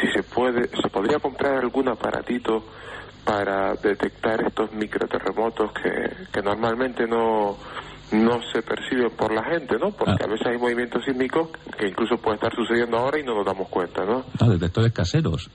[0.00, 2.64] si se puede, se podría comprar algún aparatito
[3.26, 7.58] para detectar estos microterremotos que, que normalmente no
[8.12, 9.90] no se percibe por la gente, ¿no?
[9.90, 10.26] Porque ah.
[10.26, 13.68] a veces hay movimientos sísmicos que incluso pueden estar sucediendo ahora y no nos damos
[13.68, 14.24] cuenta, ¿no?
[14.38, 15.50] Ah, detectores caseros.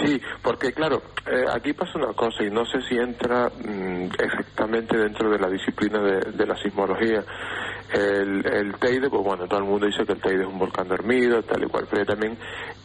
[0.00, 4.96] Sí, porque claro, eh, aquí pasa una cosa y no sé si entra mm, exactamente
[4.96, 7.24] dentro de la disciplina de, la sismología.
[7.92, 10.88] El, el, Teide, pues bueno, todo el mundo dice que el Teide es un volcán
[10.88, 12.38] dormido, tal y cual, pero también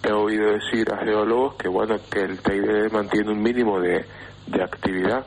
[0.04, 4.06] he oído decir a geólogos que bueno, que el Teide mantiene un mínimo de
[4.62, 5.26] actividad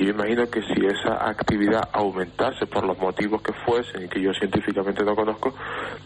[0.00, 4.22] y yo imagino que si esa actividad aumentase por los motivos que fuesen y que
[4.22, 5.54] yo científicamente no conozco,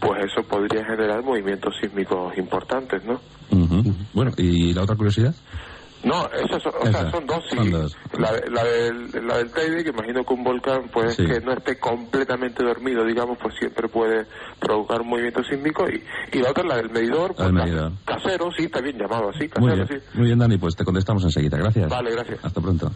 [0.01, 3.21] pues eso podría generar movimientos sísmicos importantes, ¿no?
[4.13, 5.33] Bueno, ¿y la otra curiosidad?
[6.03, 7.57] No, esas son, o sea, son dos, sí.
[8.19, 11.79] La, la, del, la del Teide, que imagino que un volcán, pues que no esté
[11.79, 14.27] completamente dormido, digamos, pues siempre puede
[14.61, 15.87] provocar un movimiento sísmico.
[15.89, 16.03] Y,
[16.37, 17.51] y la otra, la del medidor, pues
[18.05, 19.95] casero, sí, está bien llamado así, casero, sí.
[20.15, 21.57] Muy bien, Dani, pues te contestamos enseguida.
[21.57, 21.89] Gracias.
[21.89, 22.45] Vale, gracias.
[22.45, 22.91] Hasta pronto.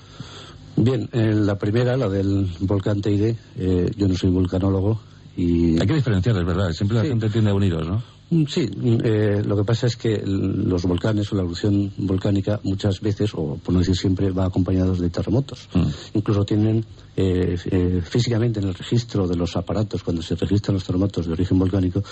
[0.81, 5.01] Bien, en la primera, la del volcán Teide, eh, yo no soy vulcanólogo
[5.37, 5.81] y...
[5.81, 8.03] Hay que diferenciar, es verdad, siempre la gente tiende a uniros, ¿no?
[8.31, 12.61] Mm, sí, mm, eh, lo que pasa es que los volcanes o la erupción volcánica
[12.63, 15.69] muchas veces, o por no decir siempre, va acompañados de terremotos.
[15.73, 15.87] Mm.
[16.15, 16.85] Incluso tienen
[17.17, 21.33] eh, eh, físicamente en el registro de los aparatos, cuando se registran los terremotos de
[21.33, 22.03] origen volcánico,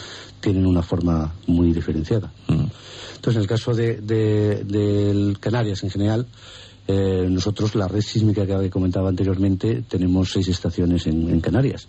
[0.40, 2.32] tienen una forma muy diferenciada.
[2.48, 6.26] Entonces, en el caso de, Canarias en general,
[6.88, 11.88] nosotros la red sísmica que comentaba anteriormente tenemos seis estaciones en, Canarias.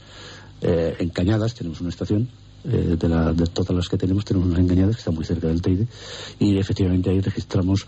[0.62, 2.30] en Cañadas tenemos una estación,
[2.70, 5.88] eh, de, todas las que tenemos, tenemos unas engañadas que están muy cerca del Teide
[6.38, 7.86] y efectivamente ahí registramos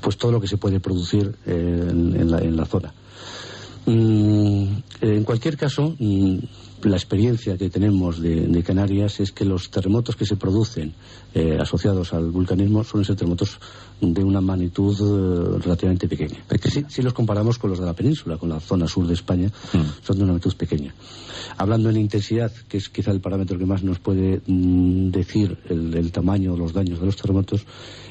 [0.00, 2.92] pues todo lo que se puede producir eh, en, la, zona.
[3.88, 6.36] Mm, en cualquier caso, mm,
[6.82, 10.92] la experiencia que tenemos de, Canarias es que los terremotos que se producen
[11.32, 13.58] eh, asociados al vulcanismo suelen ser terremotos
[13.98, 16.36] de una magnitud eh, relativamente pequeña.
[16.88, 20.04] Si, los comparamos con los de la península, con la zona sur de España, mm.
[20.04, 20.94] son de una magnitud pequeña.
[21.56, 26.12] Hablando en intensidad, que es quizá el parámetro que más nos puede mm, decir el,
[26.12, 27.64] tamaño o los daños de los terremotos,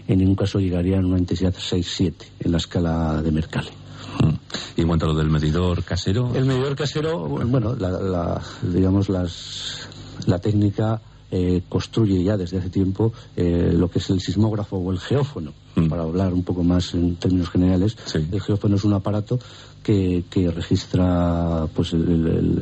[0.08, 3.87] en ningún caso llegarían a una intensidad 6-7 en la escala de Mercalli.
[4.76, 6.34] ¿Y en cuanto a lo del medidor casero?
[6.36, 9.90] El medidor casero, bueno, la, digamos, las,
[10.26, 11.02] la técnica
[11.32, 15.52] eh, construye ya desde hace tiempo eh, lo que es el sismógrafo o el geófono.
[15.76, 15.88] Mm.
[15.88, 19.40] Para hablar un poco más en términos generales, el geófono es un aparato
[19.84, 21.92] que, que registra, pues,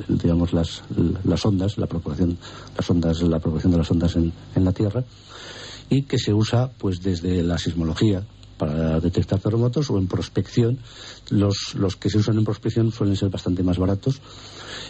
[0.08, 0.84] digamos, las,
[1.24, 2.38] las ondas, la propagación,
[2.78, 5.04] las ondas, la propagación de las ondas en, en la Tierra
[5.90, 8.26] y que se usa, pues, desde la sismología,
[8.58, 10.80] para detectar terremotos o en prospección.
[11.30, 14.22] Los, los que se usan en prospección suelen ser bastante más baratos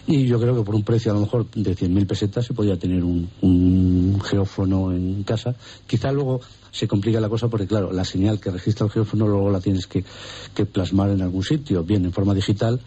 [0.07, 2.77] y yo creo que por un precio a lo mejor de 100.000 pesetas se podría
[2.77, 5.55] tener un, un geófono en casa.
[5.87, 9.49] Quizá luego se complica la cosa porque, claro, la señal que registra el geófono luego
[9.49, 10.03] la tienes que,
[10.53, 12.79] que plasmar en algún sitio, bien en forma digital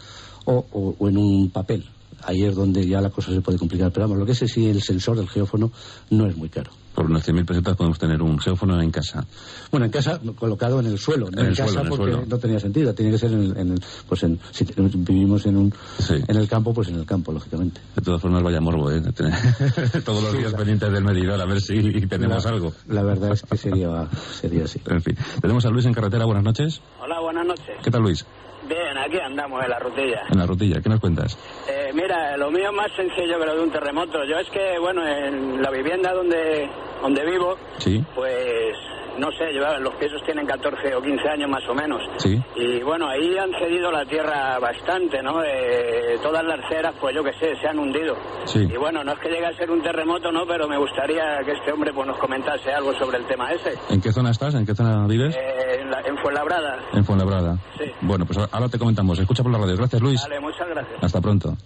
[0.45, 1.85] o, o, en un papel.
[2.25, 3.93] Ahí es donde ya la cosa se puede complicar.
[3.93, 5.73] Pero vamos, lo que es sí, el sensor del geófono
[6.11, 9.25] no es muy caro por unas 100.000 pesetas podemos tener un geófono en casa.
[9.71, 13.13] Bueno, en casa colocado en el suelo, no en, casa porque no tenía sentido, tenía
[13.13, 15.75] que ser en, el, pues en, si vivimos en un
[16.11, 17.81] en el campo, pues en el campo, lógicamente.
[17.95, 19.01] De todas formas, vaya morbo, ¿eh?
[20.05, 22.73] Todos los días pendientes del medidor a ver si tenemos algo.
[22.89, 24.81] La verdad es que sería, sería así.
[24.91, 25.17] En fin.
[25.41, 26.81] Tenemos a Luis en carretera, buenas noches.
[27.01, 27.77] Hola, buenas noches.
[27.81, 28.27] ¿Qué tal, Luis?
[28.69, 30.23] Bien, aquí andamos en la rutilla.
[30.31, 31.39] En la rutilla, ¿qué nos cuentas?
[31.69, 34.25] Eh, mira, lo mío es más sencillo que lo de un terremoto.
[34.25, 36.69] Yo es que, bueno, en la vivienda donde,
[37.01, 38.05] donde vivo, ¿Sí?
[38.15, 38.75] pues
[39.19, 42.03] no sé, los pisos tienen 14 o 15 años más o menos.
[42.19, 42.41] Sí.
[42.57, 45.43] Y bueno, ahí han cedido la tierra bastante, ¿no?
[45.45, 48.17] Eh, todas las ceras, pues yo qué sé, se han hundido.
[48.47, 48.61] Sí.
[48.61, 50.47] Y bueno, no es que llegue a ser un terremoto, ¿no?
[50.47, 53.75] Pero me gustaría que este hombre pues nos comentase algo sobre el tema ese.
[53.91, 54.55] ¿En qué zona estás?
[54.55, 55.35] ¿En qué zona vives?
[55.37, 56.79] Eh, en, la, en, Fuenlabrada.
[56.93, 57.59] En Fuenlabrada.
[57.79, 57.85] Sí.
[58.03, 59.19] Bueno, pues ahora te comentamos.
[59.19, 59.77] Escucha por la radio.
[59.77, 60.23] Gracias, Luis.
[60.23, 61.03] Vale, muchas gracias.
[61.03, 61.57] Hasta pronto.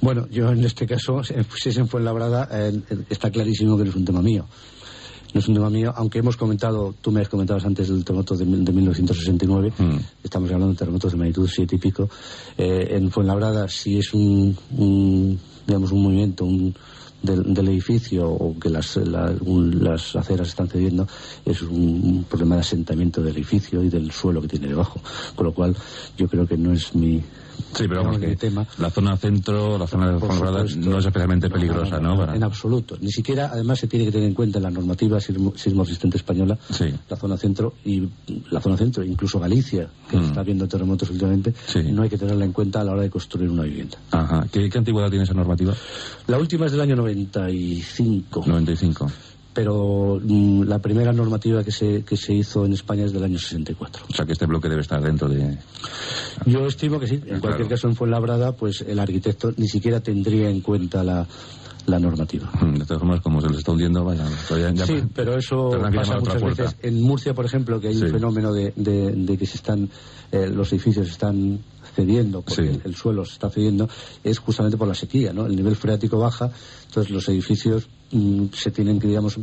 [0.00, 2.72] Bueno, yo en este caso, si es en Fuenlabrada, eh,
[3.08, 4.46] está clarísimo que no es un tema mío
[5.36, 8.34] no es un tema mío, aunque hemos comentado, tú me has comentado antes del terremoto
[8.34, 9.96] de, 1969, mm.
[10.24, 12.08] estamos hablando de terremotos de magnitud 7 y pico.
[12.56, 14.56] Eh, en Fuenlabrada, si es un,
[15.66, 16.74] digamos, un movimiento un,
[17.20, 21.06] del, edificio o que las, las aceras están cediendo,
[21.44, 25.02] es un, problema de asentamiento del edificio y del suelo que tiene debajo.
[25.34, 25.76] Con lo cual,
[26.16, 27.22] yo creo que no es mi,
[27.74, 28.66] Sí, pero vamos que tema.
[28.78, 32.32] la zona centro, la zona de Fuenlabrada no es especialmente peligrosa, ¿no?
[32.32, 32.96] En absoluto.
[33.00, 35.52] Ni siquiera, además, se tiene que tener en cuenta en la normativa sismo,
[35.84, 36.58] resistente española
[37.08, 38.08] la zona centro y
[38.50, 40.24] la zona centro, incluso Galicia, que mm.
[40.24, 41.54] está viendo terremotos últimamente,
[41.90, 43.98] no hay que tenerla en cuenta a la hora de construir una vivienda.
[44.10, 44.46] Ajá.
[44.50, 45.74] ¿Qué, qué antigüedad tiene esa normativa?
[46.26, 48.44] La última es del año 95.
[48.46, 49.10] 95
[49.56, 53.38] pero mm, la primera normativa que se, que se hizo en España es del año
[53.38, 54.04] 64.
[54.06, 55.56] O sea que este bloque debe estar dentro de...
[56.44, 57.22] Yo estimo que sí.
[57.26, 61.26] En cualquier caso, en Fuenlabrada, pues el arquitecto ni siquiera tendría en cuenta la,
[61.86, 62.50] la normativa.
[62.60, 64.26] Mm, de todas formas, como se les está hundiendo, vaya.
[64.74, 66.76] Ya, sí, pero eso pasa muchas veces.
[66.82, 69.88] En Murcia, por ejemplo, que hay un fenómeno de, de, que se están,
[70.32, 71.60] eh, los edificios están
[71.96, 73.88] cediendo, porque el, suelo se está cediendo,
[74.22, 75.46] es justamente por la sequía, ¿no?
[75.46, 76.50] El nivel freático baja,
[76.86, 79.38] entonces los edificios mm, se tienen que, digamos,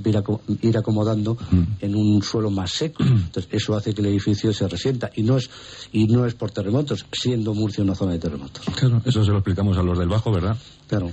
[0.62, 1.36] ir, acomodando
[1.82, 3.04] en un suelo más seco.
[3.04, 5.50] Entonces eso hace que el edificio se resienta y no es
[5.92, 8.63] y no es por terremotos, siendo Murcia una zona de terremotos.
[8.76, 10.56] Claro, eso se lo explicamos a los del Bajo, ¿verdad?
[10.88, 11.12] Claro.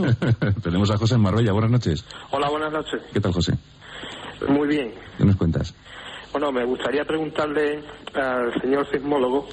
[0.62, 1.52] Tenemos a José en Marbella.
[1.52, 2.04] Buenas noches.
[2.30, 3.00] Hola, buenas noches.
[3.12, 3.54] ¿Qué tal, José?
[4.48, 4.92] Muy bien.
[5.16, 5.74] ¿Qué nos cuentas?
[6.34, 7.80] Bueno, me gustaría preguntarle
[8.12, 9.46] al señor sismólogo,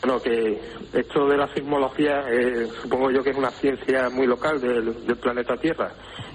[0.00, 0.60] bueno, que
[0.92, 5.56] esto de la sismología, eh, supongo yo que es una ciencia muy local del, planeta
[5.56, 5.90] Tierra,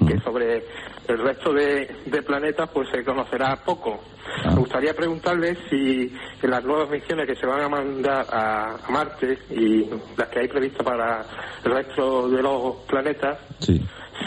[0.05, 0.65] que sobre
[1.07, 1.87] el resto de,
[2.27, 3.97] planetas pues se conocerá poco.
[4.43, 4.49] Ah.
[4.49, 9.37] Me gustaría preguntarle si en las nuevas misiones que se van a mandar a, Marte
[9.51, 11.25] y las que hay previstas para
[11.63, 13.39] el resto de los planetas,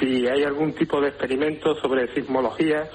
[0.01, 2.89] si hay algún tipo de experimento sobre sismología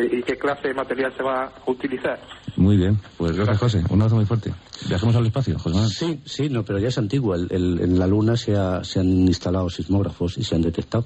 [0.00, 2.20] y qué clase de material se va a utilizar.
[2.56, 4.52] Muy bien, pues gracias José, un abrazo muy fuerte.
[4.88, 5.90] Viajemos al espacio, José Manuel.
[5.90, 7.34] Sí, sí, no, pero ya es antiguo.
[7.36, 11.04] en la Luna se, se, han instalado sismógrafos y se han detectado.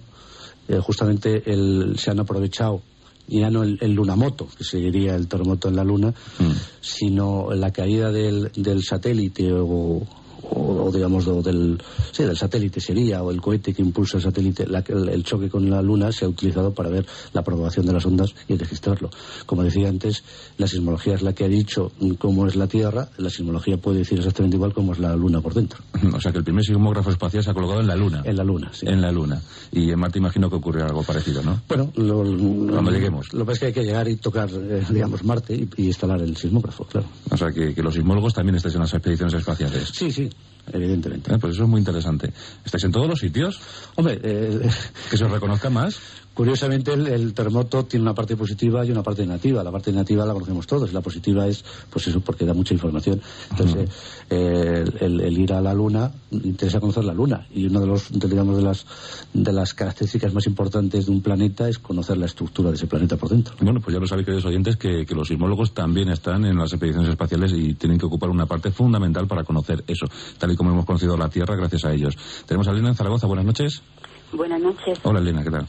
[0.69, 2.83] Eh, justamente el, se han aprovechado
[3.29, 6.51] ya no el, lunamoto, que seguiría el terremoto en la Luna, mm.
[6.81, 10.03] sino la caída del, del satélite o,
[10.51, 15.25] o, digamos del, sí, del satélite sería, o el cohete que impulsa el satélite, el,
[15.25, 18.57] choque con la Luna se ha utilizado para ver la propagación de las ondas y
[18.57, 19.11] registrarlo.
[19.47, 20.25] Como decía antes,
[20.59, 24.19] la sismología es la que ha dicho cómo es la Tierra, la sismología puede decir
[24.19, 25.81] exactamente igual cómo es la Luna por dentro.
[26.13, 28.23] O sea que el primer sismógrafo espacial se ha colocado en la Luna.
[28.25, 28.87] En la Luna, sí.
[28.87, 29.41] En la Luna.
[29.73, 31.63] Y en Marte imagino que ocurre algo parecido, ¿no?
[31.67, 33.33] Bueno, lo, cuando lleguemos.
[33.33, 36.37] Lo que es que hay que llegar y tocar, eh, digamos, Marte y, instalar el
[36.37, 37.07] sismógrafo, claro.
[37.31, 39.91] O sea que, que los sismólogos también estáis en las expediciones espaciales.
[39.93, 40.31] Sí, sí
[40.73, 41.35] evidentemente.
[41.35, 42.33] Eh, pues eso es muy interesante.
[42.65, 43.61] ¿Estáis en todos los sitios?
[43.97, 44.71] Hombre, eh,
[45.11, 45.99] que se os reconozca más.
[46.35, 49.63] Curiosamente, el, terremoto tiene una parte positiva y una parte negativa.
[49.63, 50.93] La parte negativa la conocemos todos.
[50.93, 53.21] La positiva es, pues eso, porque da mucha información.
[53.51, 53.91] Entonces,
[54.31, 57.47] eh, el, ir a la Luna, interesa conocer la Luna.
[57.53, 58.87] Y una de, los, digamos, de, las,
[59.33, 63.17] de las características más importantes de un planeta es conocer la estructura de ese planeta
[63.17, 63.55] por dentro.
[63.61, 66.73] Bueno, pues ya lo sabéis, queridos oyentes, que, que los sismólogos también están en las
[66.73, 70.07] expediciones espaciales y tienen que ocupar una parte fundamental para conocer eso,
[70.39, 72.17] tal y como hemos conocido la Tierra gracias a ellos.
[72.47, 73.27] Tenemos a Elena en Zaragoza.
[73.27, 73.83] Buenas noches.
[74.33, 74.99] Buenas noches.
[75.03, 75.67] Hola, Elena, ¿qué tal?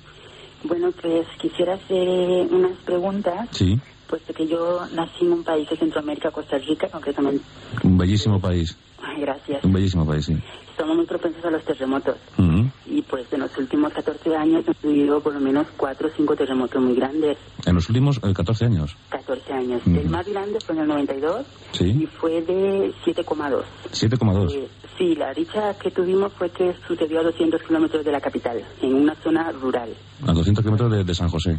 [0.64, 3.50] Bueno, pues quisiera hacer unas preguntas.
[3.52, 3.80] Sí.
[4.08, 7.44] Puesto que yo nací en un país de Centroamérica, Costa Rica, concretamente.
[7.84, 8.78] Un bellísimo país.
[9.02, 9.64] Ay, gracias.
[9.64, 10.38] Un bellísimo país, sí.
[10.78, 12.16] Somos muy propensos a los terremotos.
[12.86, 16.36] Y pues en los últimos 14 años hemos vivido por lo menos 4 o 5
[16.36, 17.38] terremotos muy grandes.
[17.66, 18.96] ¿En los últimos 14 eh, años?
[19.10, 19.82] 14 años.
[19.86, 21.86] El más grande fue en el 92 ¿Sí?
[21.86, 23.64] y fue de 7,2.
[23.92, 24.68] 7,2.
[24.98, 28.94] Sí, la dicha que tuvimos fue que sucedió a 200 kilómetros de la capital, en
[28.94, 29.90] una zona rural.
[30.26, 31.58] A 200 kilómetros de, San José.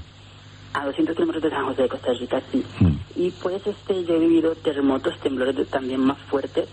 [0.72, 2.64] A 200 kilómetros de San José de Costa Rica, sí.
[2.80, 2.96] Mm.
[3.16, 6.68] Y pues este, yo he vivido terremotos, temblores también más fuertes.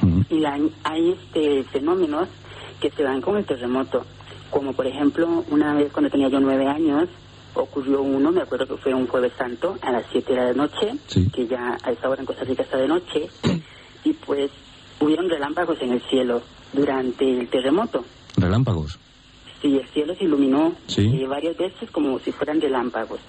[0.00, 0.20] Mm.
[0.30, 2.28] Y hay, hay este, fenómenos
[2.80, 4.04] que se dan con el terremoto.
[4.50, 7.08] Como por ejemplo, una vez cuando tenía yo nueve años,
[7.54, 10.94] ocurrió uno, me acuerdo que fue un jueves santo, a las siete de la noche,
[11.32, 13.28] que ya a esa hora en Costa Rica está de noche,
[14.04, 14.50] y pues
[15.02, 18.04] hubieron relámpagos en el cielo durante el terremoto.
[18.36, 18.98] ¿Relámpagos?
[19.60, 23.20] Sí, el cielo se iluminó eh, varias veces como si fueran relámpagos.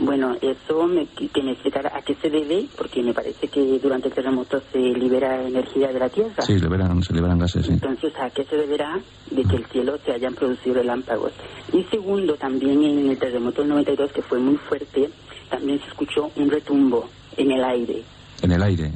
[0.00, 4.08] Bueno, eso me, que me explicara a qué se debe, porque me parece que durante
[4.08, 6.40] el terremoto se libera energía de la Tierra.
[6.44, 7.72] Sí, liberan, se liberan gases, sí.
[7.72, 11.32] Entonces, ¿a qué se deberá de que el cielo se hayan producido relámpagos?
[11.72, 15.10] Y segundo, también en el terremoto del 92, que fue muy fuerte,
[15.50, 18.02] también se escuchó un retumbo en el aire.
[18.42, 18.92] ¿En el aire?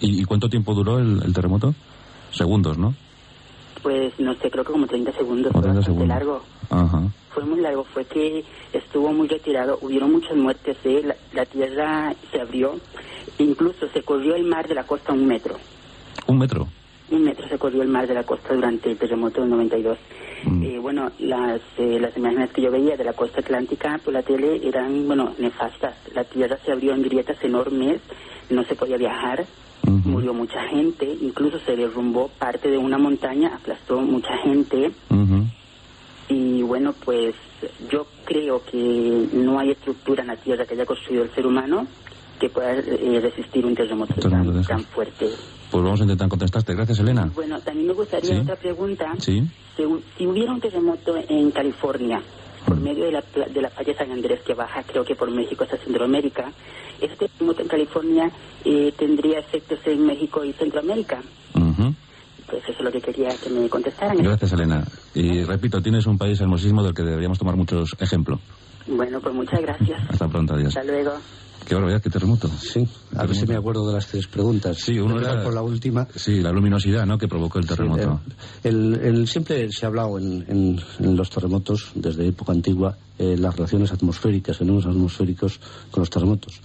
[0.00, 1.74] ¿Y, cuánto tiempo duró el, terremoto?
[2.30, 2.94] Segundos, ¿no?
[3.82, 5.52] Pues no sé, creo que como 30 segundos.
[5.52, 6.08] 30 segundos.
[6.08, 6.42] largo.
[6.70, 7.02] Ajá.
[7.30, 11.14] Fue muy largo, fue que estuvo muy retirado, hubieron muchas muertes, ¿eh?
[11.32, 12.74] la, tierra se abrió,
[13.38, 15.56] incluso se corrió el mar de la costa un metro.
[16.26, 16.66] ¿Un metro?
[17.10, 19.98] Un metro se corrió el mar de la costa durante el terremoto del 92.
[20.44, 20.62] Mm.
[20.62, 24.22] Eh, bueno, las, eh, las imágenes que yo veía de la costa atlántica por la
[24.22, 25.96] tele eran, bueno, nefastas.
[26.14, 28.00] La tierra se abrió en grietas enormes,
[28.50, 29.46] no se podía viajar,
[30.04, 34.92] murió mucha gente, incluso se derrumbó parte de una montaña, aplastó mucha gente.
[36.28, 37.34] Y bueno, pues
[37.90, 41.86] yo creo que no hay estructura en la tierra que haya construido el ser humano
[42.38, 45.28] que pueda eh, resistir un terremoto tan, fuerte.
[45.70, 46.74] Pues vamos a intentar contestarte.
[46.74, 47.30] Gracias, Elena.
[47.34, 49.14] Bueno, también me gustaría otra pregunta.
[49.18, 49.42] Sí.
[49.76, 52.22] Si, hubiera un terremoto en California,
[52.66, 55.64] por medio de la, de la playa San Andrés que baja, creo que por México
[55.64, 56.52] hasta Centroamérica,
[57.00, 58.30] este terremoto en California
[58.64, 61.22] eh, tendría efectos en México y Centroamérica.
[62.48, 64.16] Pues eso es lo que quería que me contestaran.
[64.16, 64.82] Gracias, Elena.
[65.14, 68.40] Y repito, tienes un país hermosísimo del que deberíamos tomar muchos ejemplos.
[68.86, 70.00] Bueno, pues muchas gracias.
[70.08, 70.74] Hasta pronto, adiós.
[70.74, 71.12] Hasta luego.
[71.68, 72.48] Qué barbaridad, qué terremoto.
[72.48, 74.78] Sí, a ver si me acuerdo de las tres preguntas.
[74.78, 76.08] Sí, uno era por la última.
[76.14, 78.20] Sí, la luminosidad, ¿no?, que provocó el terremoto.
[78.64, 84.56] el, siempre se ha hablado en, los terremotos, desde época antigua, eh, las relaciones atmosféricas,
[84.56, 86.58] fenómenos atmosféricos con los terremotos.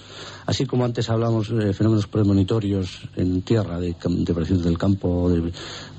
[0.45, 5.29] Así como antes hablábamos de fenómenos premonitorios en tierra, de, de del campo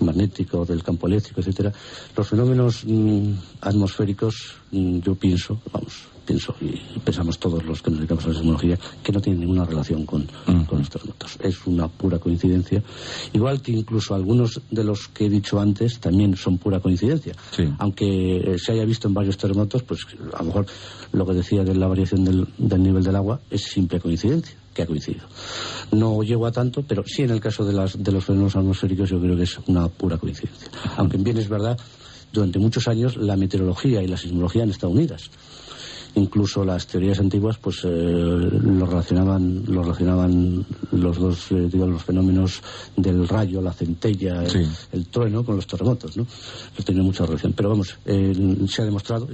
[0.00, 1.74] magnético, del campo eléctrico, etcétera,
[2.16, 8.00] los fenómenos mm, atmosféricos, mm, yo pienso, vamos, pienso y pensamos todos los que nos
[8.00, 11.38] dedicamos a la sismología que no tiene ninguna relación con, los terremotos.
[11.40, 12.82] Es una pura coincidencia.
[13.32, 17.34] Igual que incluso algunos de los que he dicho antes también son pura coincidencia.
[17.78, 20.66] Aunque eh, se haya visto en varios terremotos, pues a lo mejor
[21.12, 22.48] lo que decía de la variación del,
[22.82, 25.26] nivel del agua es simple coincidencia que ha coincidido.
[25.92, 29.08] No llego a tanto, pero sí en el caso de, las, de los fenómenos atmosféricos
[29.10, 30.68] yo creo que es una pura coincidencia.
[30.96, 31.78] Aunque bien es verdad
[32.32, 35.30] durante muchos años la meteorología y la sismología han estado unidas
[36.14, 42.04] incluso las teorías antiguas pues eh, lo relacionaban lo relacionaban los dos eh, digamos, los
[42.04, 42.62] fenómenos
[42.96, 44.44] del rayo la centella
[44.92, 46.26] el, trueno con los terremotos no
[46.84, 47.52] tiene mucha relación.
[47.52, 47.96] Pero vamos
[48.68, 49.28] se ha demostrado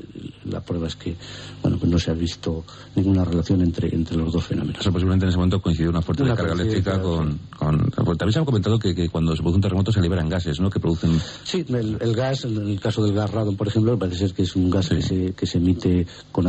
[0.45, 1.17] la prueba es que
[1.63, 2.65] bueno pues no se ha visto
[2.95, 4.87] ninguna relación entre entre los dos fenómenos.
[4.87, 8.45] O posiblemente en ese momento coincidió una fuerte carga eléctrica con, con, también se ha
[8.45, 12.15] comentado que, cuando se produce un terremoto se liberan gases no que producen sí el,
[12.15, 14.89] gas en el caso del gas radon por ejemplo parece ser que es un gas
[14.89, 16.47] que, se, que se emite con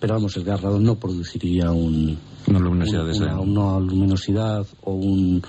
[0.00, 5.42] pero vamos, el gas radon no produciría un, una luminosidad, una, luminosidad o, un,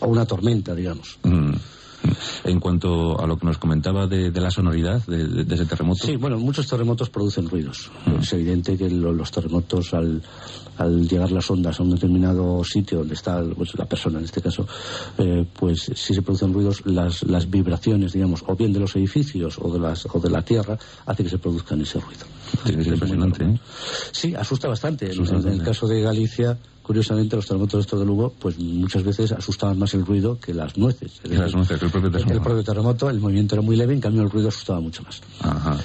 [0.00, 1.18] o una tormenta, digamos.
[1.22, 1.52] Mm.
[2.44, 6.04] En cuanto a lo que nos comentaba de, la sonoridad de, ese terremoto.
[6.04, 7.90] Sí, bueno, muchos terremotos producen ruidos.
[8.06, 8.20] Mm.
[8.20, 10.20] Es evidente que los terremotos, al,
[10.82, 14.40] al, llegar las ondas a un determinado sitio donde está pues, la persona, en este
[14.40, 14.66] caso,
[15.18, 19.58] eh, pues si se producen ruidos, las, las vibraciones, digamos, o bien de los edificios
[19.60, 22.26] o de, las, o de la tierra, hace que se produzcan ese ruido.
[23.44, 23.58] ¿eh?
[24.12, 25.10] Sí, asusta bastante.
[25.12, 29.78] en, el caso de Galicia, curiosamente, los terremotos estos de Lugo, pues muchas veces asustaban
[29.78, 31.20] más el ruido que las nueces.
[31.24, 32.32] el, propio terremoto.
[32.32, 35.20] El propio terremoto, el movimiento era muy leve, en cambio el ruido asustaba mucho más.
[35.40, 35.78] Ajá,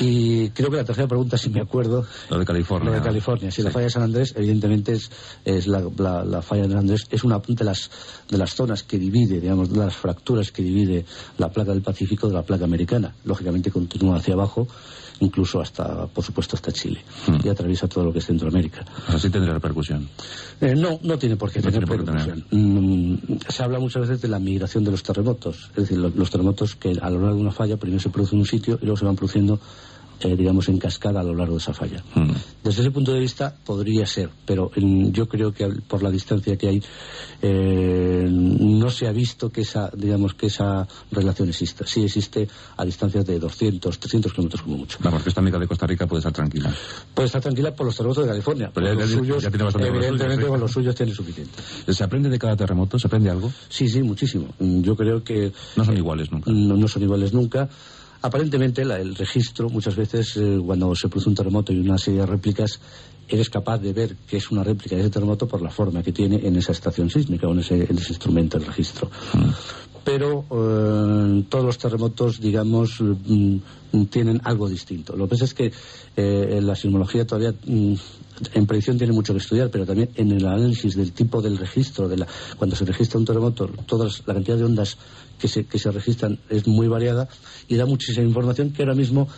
[0.00, 2.04] Y creo que la tercera pregunta, si me acuerdo...
[2.28, 2.90] Lo de California.
[2.90, 3.50] Lo de California.
[3.50, 5.10] Si la falla de San Andrés, evidentemente es,
[5.44, 5.80] es la,
[6.24, 7.90] la, falla de San Andrés, es una de las,
[8.28, 11.04] de las zonas que divide, digamos, de las fracturas que divide
[11.38, 13.14] la placa del Pacífico de la placa americana.
[13.24, 14.68] Lógicamente continúa hacia abajo
[15.20, 17.00] incluso hasta, por supuesto, hasta Chile.
[17.26, 17.36] Hmm.
[17.44, 18.84] Y atraviesa todo lo que es Centroamérica.
[19.08, 20.08] ¿Así tendrá repercusión?
[20.60, 22.44] Eh, no, no tiene por qué tener repercusión.
[22.50, 23.14] Mm,
[23.48, 25.70] se habla muchas veces de la migración de los terremotos.
[25.70, 28.40] Es decir, los terremotos que a lo largo de una falla primero se producen en
[28.40, 29.60] un sitio y luego se van produciendo
[30.20, 32.02] eh, digamos, en cascada a lo largo de esa falla.
[32.14, 32.32] Hmm.
[32.62, 36.68] Desde ese punto de vista podría ser, pero yo creo que por la distancia que
[36.68, 36.82] hay
[37.42, 41.86] eh, no se ha visto que esa, digamos, que esa relación exista.
[41.86, 44.98] Sí existe a distancias de 200, 300 kilómetros como mucho.
[45.02, 46.74] La orquesta amiga de Costa Rica puede estar tranquila.
[47.14, 48.70] Puede estar tranquila por los terremotos de California.
[48.74, 51.62] Pero los suyos, evidentemente con los suyos tiene suficiente.
[51.88, 52.98] ¿Se aprende de cada terremoto?
[52.98, 53.50] ¿Se aprende algo?
[53.68, 54.48] Sí, sí, muchísimo.
[54.58, 55.52] Yo creo que...
[55.76, 56.50] No son iguales nunca.
[56.50, 57.68] no son iguales nunca.
[58.22, 62.26] Aparentemente el registro, muchas veces eh, cuando se produce un terremoto y una serie de
[62.26, 62.78] réplicas,
[63.26, 66.12] eres capaz de ver que es una réplica de ese terremoto por la forma que
[66.12, 69.10] tiene en esa estación sísmica o en ese, instrumento, el registro.
[69.32, 69.50] Mm.
[70.04, 75.16] Pero eh, todos los terremotos, digamos, mm, tienen algo distinto.
[75.16, 75.72] Lo que pasa es que
[76.16, 77.94] eh, la sismología todavía mm,
[78.54, 82.08] en predicción tiene mucho que estudiar, pero también en el análisis del tipo del registro,
[82.08, 84.96] de la, cuando se registra un terremoto, toda la cantidad de ondas
[85.40, 87.28] que se, que se registran es muy variada
[87.68, 89.28] y da muchísima información que ahora mismo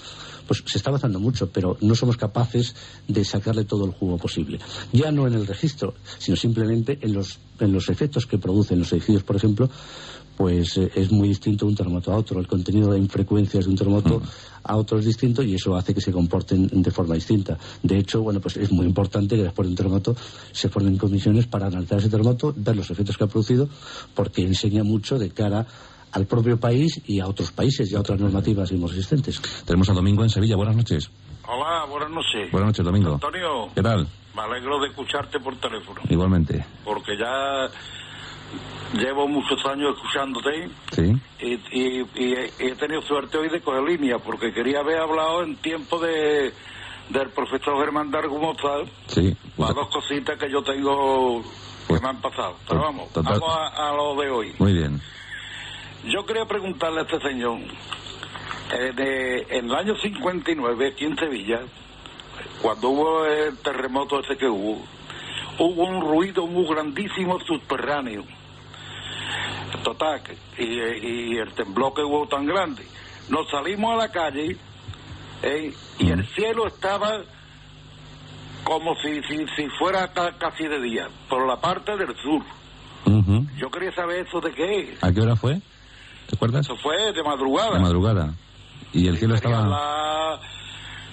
[0.47, 2.75] pues se está avanzando mucho, pero no somos capaces
[3.09, 4.59] de sacarle todo el jugo posible.
[4.93, 8.93] Ya no en el registro, sino simplemente en los, en los efectos que producen los
[8.93, 9.71] edificios, por ejemplo,
[10.43, 12.41] pues eh, es muy distinto un terremoto a otro.
[12.41, 14.23] El contenido de infrecuencias de un terremoto mm.
[14.65, 17.57] a otro es distinto y eso hace que se comporten de forma distinta.
[17.81, 20.17] De hecho, bueno, pues es muy importante que después de un terremoto
[20.51, 23.69] se formen comisiones para analizar ese terremoto, ver los efectos que ha producido,
[24.17, 25.65] porque enseña mucho de cara
[26.11, 29.41] al propio país y a otros países y a otras normativas existentes.
[29.65, 30.57] Tenemos a Domingo en Sevilla.
[30.57, 31.09] Buenas noches.
[31.47, 32.51] Hola, buenas noches.
[32.51, 33.15] Buenas noches, Domingo.
[33.15, 33.69] Antonio.
[33.77, 34.09] ¿Qué tal?
[34.35, 36.01] Me alegro de escucharte por teléfono.
[36.11, 36.67] Igualmente.
[36.85, 37.71] Porque ya
[38.95, 40.69] llevo muchos años escuchándote.
[40.91, 41.17] Sí.
[41.41, 42.03] Y,
[42.59, 46.53] he tenido suerte hoy de coger línea, porque quería haber hablado en tiempo de
[47.09, 48.85] del profesor Germán Dargumoza.
[49.07, 49.37] Sí.
[49.57, 51.49] Para dos cositas que yo tengo que
[51.89, 52.57] pues me han pasado.
[52.67, 54.55] Pero vamos, vamos a, a lo de hoy.
[54.59, 55.01] Muy bien.
[56.05, 57.59] Yo quería preguntarle a este señor,
[58.73, 61.61] eh, en el año 59, aquí en Sevilla,
[62.61, 64.83] cuando hubo el terremoto ese que hubo,
[65.59, 68.25] hubo un ruido muy grandísimo subterráneo.
[69.83, 70.21] Total,
[70.59, 72.87] y, el temblor que hubo tan grande.
[73.29, 74.57] Nos salimos a la calle
[75.43, 77.23] eh, y el cielo estaba
[78.65, 82.43] como si, si, si fuera casi de día, por la parte del sur.
[83.57, 85.61] Yo quería saber eso de qué ¿A qué hora fue?
[86.29, 86.67] ¿Te acuerdas?
[86.67, 87.75] Eso fue de madrugada.
[87.75, 88.35] De madrugada.
[88.93, 89.67] Y el cielo estaba...
[89.67, 90.41] La,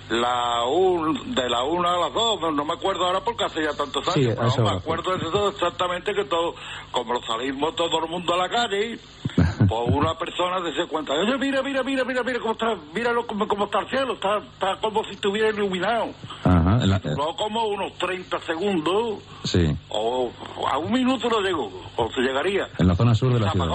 [0.09, 3.73] la un, de la una a las dos, no, me acuerdo ahora porque hace ya
[3.73, 6.55] tantos años, sí, me acuerdo de eso exactamente que todo,
[6.91, 8.99] como salimos todo el mundo a la calle,
[9.35, 13.47] pues una persona se cuenta, oye, mira, mira, mira, mira, mira cómo está, míralo cómo,
[13.47, 16.07] cómo está el cielo, está, está como si estuviera iluminado.
[16.43, 16.79] Ajá.
[17.15, 19.19] No como unos 30 segundos.
[19.43, 19.75] Sí.
[19.89, 20.31] O
[20.71, 22.67] a un minuto no llegó, o se llegaría.
[22.77, 23.67] En la zona sur de la ciudad.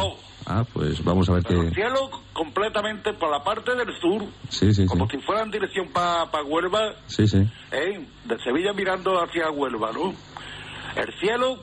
[0.47, 1.55] Ah, pues vamos a ver qué...
[1.55, 4.25] El cielo completamente por la parte del sur.
[4.49, 6.95] Sí, sí, Como si fuera en dirección para pa Huelva.
[7.07, 7.39] Sí, sí.
[7.73, 8.07] ¿eh?
[8.25, 10.13] De Sevilla mirando hacia Huelva, ¿no?
[10.97, 11.59] El cielo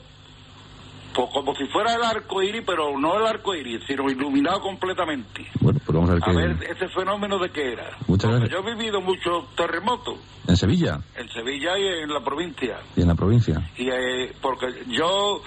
[1.13, 5.45] pues como si fuera el arco iris, pero no el arco iris, sino iluminado completamente.
[5.59, 6.35] Bueno, pues vamos a ver A qué...
[6.37, 7.97] ver ese fenómeno de qué era.
[8.07, 8.49] Muchas gracias.
[8.51, 10.15] Yo he vivido muchos terremotos
[10.47, 11.01] ¿En Sevilla?
[11.17, 12.77] en Sevilla y en la provincia.
[12.95, 13.69] ¿Y en la provincia?
[13.77, 15.41] Y eh, porque yo,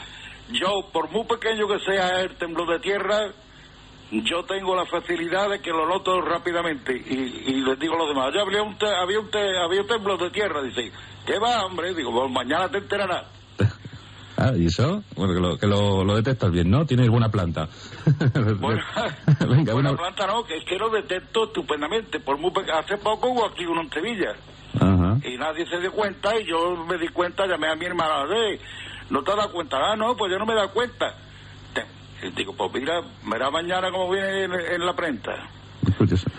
[0.59, 3.29] yo, por muy pequeño que sea el temblor de tierra,
[4.11, 6.93] yo tengo la facilidad de que lo noto rápidamente.
[6.95, 9.81] Y, y les digo a los demás, ya había un, te- había un, te- había
[9.83, 10.63] un temblor de tierra.
[10.63, 10.93] Dice,
[11.27, 11.95] ¿qué va, hombre?
[11.95, 13.25] Digo, pues mañana te enterarás.
[14.37, 15.01] Ah, ¿y eso?
[15.15, 16.85] Bueno, que lo, que lo, lo detectas bien, ¿no?
[16.85, 17.69] Tienes buena planta.
[18.59, 18.83] Bueno,
[19.49, 19.97] Venga, buena una...
[19.97, 22.19] planta no, que es que lo detecto estupendamente.
[22.19, 24.35] Por muy Hace poco hubo aquí uno en Sevilla.
[24.81, 25.19] Ajá.
[25.25, 28.59] y nadie se dio cuenta y yo me di cuenta, llamé a mi hermana, "Eh,
[29.11, 29.77] ¿no te has dado cuenta?
[29.93, 31.15] Ah, no, pues yo no me he dado cuenta.
[31.75, 35.33] Te- y digo, pues mira, verá mañana cómo viene en, en la prensa.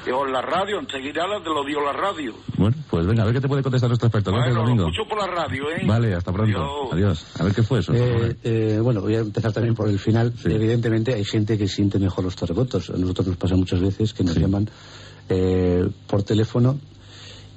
[0.06, 2.34] En la radio, enseguida lo lo dio la radio.
[2.58, 4.32] Bueno, pues venga, a ver qué te puede contestar nuestro experto.
[4.32, 4.88] Bueno, lo Domingo.
[4.90, 5.82] escucho por la radio, ¿eh?
[5.86, 6.60] Vale, hasta pronto.
[6.92, 6.94] Adiós.
[6.94, 7.40] Adiós.
[7.40, 7.94] A ver qué fue eso.
[7.94, 10.34] Eh, eh, bueno, voy a empezar también por el final.
[10.36, 10.52] Sí.
[10.52, 12.90] Evidentemente hay gente que siente mejor los terremotos.
[12.90, 14.42] A nosotros nos pasa muchas veces que nos Sí.
[14.42, 14.68] llaman
[15.30, 16.78] eh, por teléfono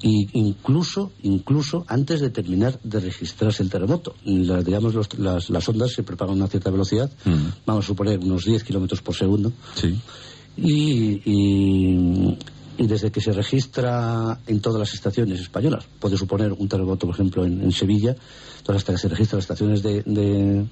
[0.00, 4.14] y incluso incluso antes de terminar de registrarse el terremoto.
[4.24, 7.34] La- digamos, los- las, las ondas se propagan a una cierta velocidad, Mm.
[7.66, 9.98] vamos a suponer unos 10 kilómetros por segundo, Sí.
[10.56, 12.38] y, y-
[12.80, 17.14] y desde que se registra en todas las estaciones españolas, puede suponer un terremoto, por
[17.16, 18.14] ejemplo, en, en Sevilla,
[18.58, 20.66] entonces hasta que se registran las estaciones de, de-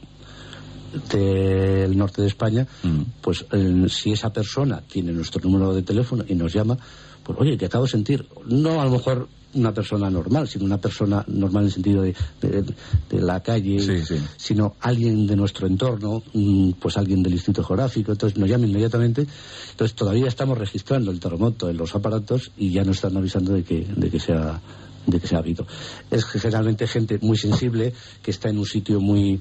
[1.11, 3.01] del norte de España, Mm.
[3.21, 6.79] pues eh, si esa persona tiene nuestro número de teléfono y nos llama,
[7.27, 10.79] pues oye, que acabo de sentir, no a lo mejor una persona normal, sino una
[10.79, 12.63] persona normal en el sentido de, de-
[13.11, 14.23] de la calle, Sí, sí.
[14.37, 19.27] sino alguien de nuestro entorno, mm, pues alguien del Instituto Geográfico, entonces nos llama inmediatamente.
[19.71, 23.65] Entonces todavía estamos registrando el terremoto en los aparatos y ya nos están avisando de
[23.65, 24.61] que, de que sea
[25.07, 25.67] de que se ha habido.
[26.11, 27.93] Es generalmente gente muy sensible
[28.23, 29.41] que está en un sitio muy,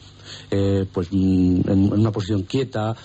[0.52, 2.96] eh, pues, mm, en, en una posición quieta,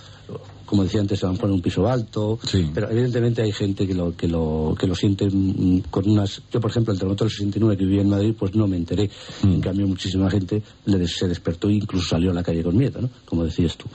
[0.67, 2.71] como decía antes, a lo mejor en un piso alto, Sí.
[2.73, 6.43] pero evidentemente hay gente que lo, que lo, que lo siente mm, con unas...
[6.53, 9.11] Yo, por ejemplo, el terremoto del 69 que vivía en Madrid, pues no me enteré.
[9.43, 9.55] Mm.
[9.55, 12.77] En cambio, muchísima gente le des- se despertó e incluso salió a la calle con
[12.77, 13.11] miedo, ¿no?
[13.25, 13.87] Como decías tú.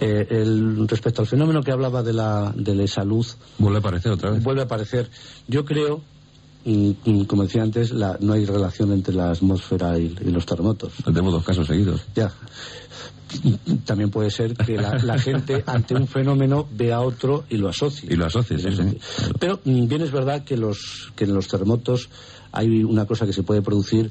[0.00, 3.26] Eh, el- respecto al fenómeno que hablaba de la, de la salud,
[3.58, 4.44] Vuelve a aparecer otra vez.
[4.44, 5.10] vuelve a aparecer.
[5.48, 6.02] Yo creo,
[7.26, 10.92] como decía antes, la, no hay relación entre la atmósfera y, y los terremotos.
[11.04, 12.02] Tenemos dos casos seguidos.
[12.14, 12.32] Ya.
[13.86, 18.12] También puede ser que la, la gente ante un fenómeno vea otro y lo asocie.
[18.12, 18.98] Y lo asocie, sí, sí.
[19.40, 22.10] Pero mm, bien es verdad que, los, que en los terremotos
[22.52, 24.10] hay una cosa que se puede producir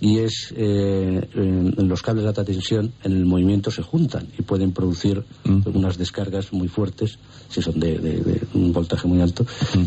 [0.00, 4.42] y es eh, en, los cables de alta tensión en el movimiento se juntan y
[4.42, 5.60] pueden producir Mm.
[5.74, 7.18] unas descargas muy fuertes
[7.48, 9.46] si son de, de- de un voltaje muy alto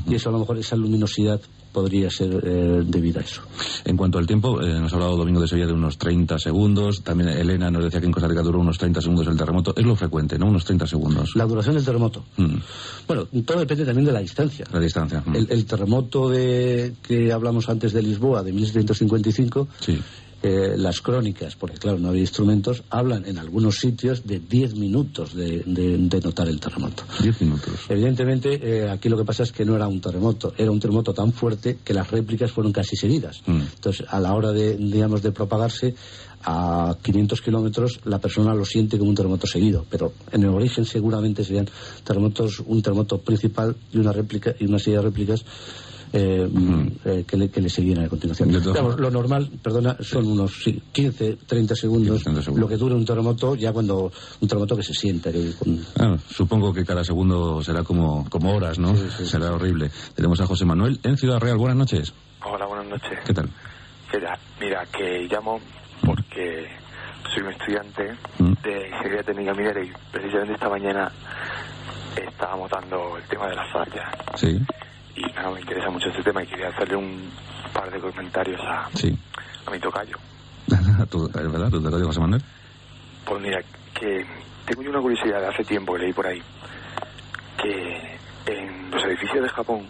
[0.10, 1.40] y eso a lo mejor esa luminosidad
[1.72, 3.42] podría ser eh, debida a eso.
[3.86, 7.04] En cuanto al tiempo, eh, nos ha hablado Domingo de Sevilla de unos 30 segundos.
[7.04, 9.74] También Elena nos decía que en Costa Rica duró unos 30 segundos el terremoto.
[9.76, 10.48] Es lo frecuente, ¿no?
[10.48, 11.36] Unos 30 segundos.
[11.36, 12.26] La duración del terremoto.
[12.38, 12.56] Mm.
[13.08, 14.66] Bueno, todo depende también de la distancia.
[14.72, 15.24] La distancia.
[15.26, 15.36] Mm.
[15.36, 20.00] El, el terremoto de, que hablamos antes de Lisboa, de 1755, Sí.
[20.42, 25.34] Eh, las crónicas, porque claro, no había instrumentos, hablan en algunos sitios de 10 minutos
[25.36, 27.04] de, de- de notar el terremoto.
[27.22, 27.74] 10 minutos.
[27.90, 31.14] Evidentemente, eh, aquí lo que pasa es que no era un terremoto, era un terremoto
[31.14, 33.42] tan fuerte que las réplicas fueron casi seguidas.
[33.46, 33.62] Mm.
[33.76, 35.96] Entonces, a la hora de, digamos, de propagarse
[36.44, 40.86] a 500 kilómetros, la persona lo siente como un terremoto seguido, pero en el origen
[40.86, 41.68] seguramente serían
[42.06, 45.44] terremotos, un terremoto principal y una réplica y una serie de réplicas.
[46.14, 46.50] Eh,
[47.06, 48.52] eh, que, le, que le seguían a continuación.
[48.98, 52.62] Lo normal, perdona, son unos sí, 15, 30 segundos, 15, 30 segundos.
[52.62, 56.18] lo que dura un terremoto, ya cuando un terremoto que se siente, que con- Ah,
[56.30, 58.96] supongo que cada segundo será como, como horas, ¿no?
[58.96, 59.92] Será horrible.
[60.16, 61.58] Tenemos a José Manuel en Ciudad Real.
[61.58, 62.14] Buenas noches.
[62.46, 63.20] Hola, buenas noches.
[63.26, 63.50] ¿Qué tal?
[64.14, 65.60] Mira, mira, que llamo
[66.06, 66.68] porque
[67.34, 68.54] soy un estudiante Mm.
[68.64, 71.12] de ingeniería técnica minera y precisamente esta mañana
[72.16, 74.06] estábamos dando el tema de las fallas.
[74.36, 74.60] Sí,
[75.20, 77.30] Y claro, me interesa mucho este tema y quería hacerle un
[77.74, 79.14] par de comentarios a, sí.
[79.66, 80.16] a mi tocayo.
[81.10, 81.70] ¿Tú, ¿Es verdad?
[81.70, 82.42] ¿Tú te lo digo, José Manuel?
[83.26, 83.60] Pues mira,
[83.94, 84.26] que
[84.66, 86.42] tengo yo una curiosidad de hace tiempo que leí por ahí,
[87.62, 89.88] que en los edificios de Japón,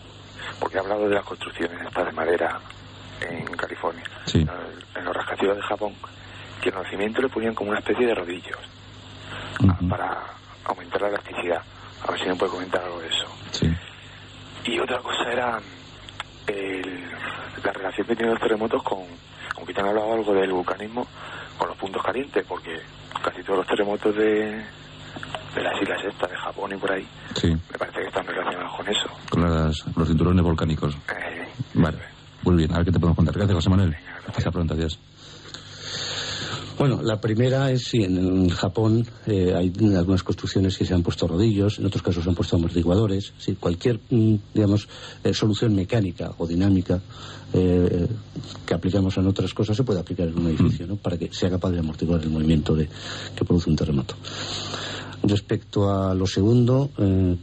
[0.59, 2.59] porque he hablado de las construcciones estas de madera
[3.21, 4.47] en California, Sí.
[4.95, 5.93] en los rascacielos de Japón,
[6.61, 8.57] que en los cimientos le ponían como una especie de rodillos
[9.61, 9.89] Ujú.
[9.89, 10.23] para
[10.65, 11.61] aumentar la elasticidad.
[12.07, 13.25] A ver si me puede comentar algo de eso.
[13.51, 13.71] Sí.
[14.65, 15.59] Y otra cosa era
[16.47, 17.09] el-
[17.63, 18.99] la relación que tienen los terremotos con,
[19.57, 21.07] aunque te han hablado algo del vulcanismo,
[21.57, 22.79] con los puntos calientes, porque
[23.23, 24.65] casi todos los terremotos de,
[25.55, 27.47] de las islas estas, de Japón y por ahí, Sí.
[27.71, 29.09] me parece que están relacionados con eso.
[29.29, 30.95] Con las- los cinturones volcánicos.
[30.95, 31.97] Eh, Vale.
[32.43, 32.71] Muy bien.
[32.73, 33.35] A ver qué te podemos contar.
[33.35, 33.95] Gracias, José Manuel.
[34.33, 34.73] Hasta pronto.
[34.73, 34.97] Adiós.
[36.79, 41.27] Bueno, la primera es sí, en Japón eh, hay algunas construcciones que se han puesto
[41.27, 43.33] rodillos, en otros casos se han puesto amortiguadores.
[43.37, 44.87] Sí, cualquier, mm, digamos,
[45.21, 47.01] eh, solución mecánica o dinámica
[47.51, 48.07] eh,
[48.65, 50.95] que aplicamos en otras cosas se puede aplicar en un edificio, ¿no?
[50.95, 52.87] Para que sea capaz de amortiguar el movimiento de,
[53.35, 54.15] que produce un terremoto.
[55.23, 57.35] Respecto a lo segundo, eh,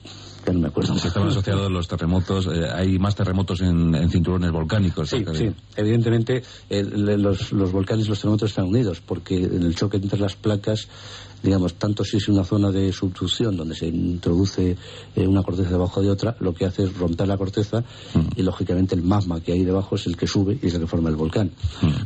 [0.46, 0.94] ya no me acuerdo.
[0.94, 2.46] Estaban asociados los terremotos.
[2.46, 5.10] eh, hay más terremotos en, en cinturones volcánicos.
[5.10, 5.50] Sí, de- sí.
[5.76, 10.18] Evidentemente, eh, los, los volcanes y los terremotos están unidos, porque en el choque entre
[10.20, 10.88] las placas,
[11.42, 14.76] digamos, tanto si es una zona de subducción donde se introduce
[15.14, 17.84] eh, una corteza debajo de otra, lo que hace es romper la corteza
[18.36, 20.86] y, lógicamente, el magma que hay debajo es el que sube y es el que
[20.86, 21.50] forma el volcán.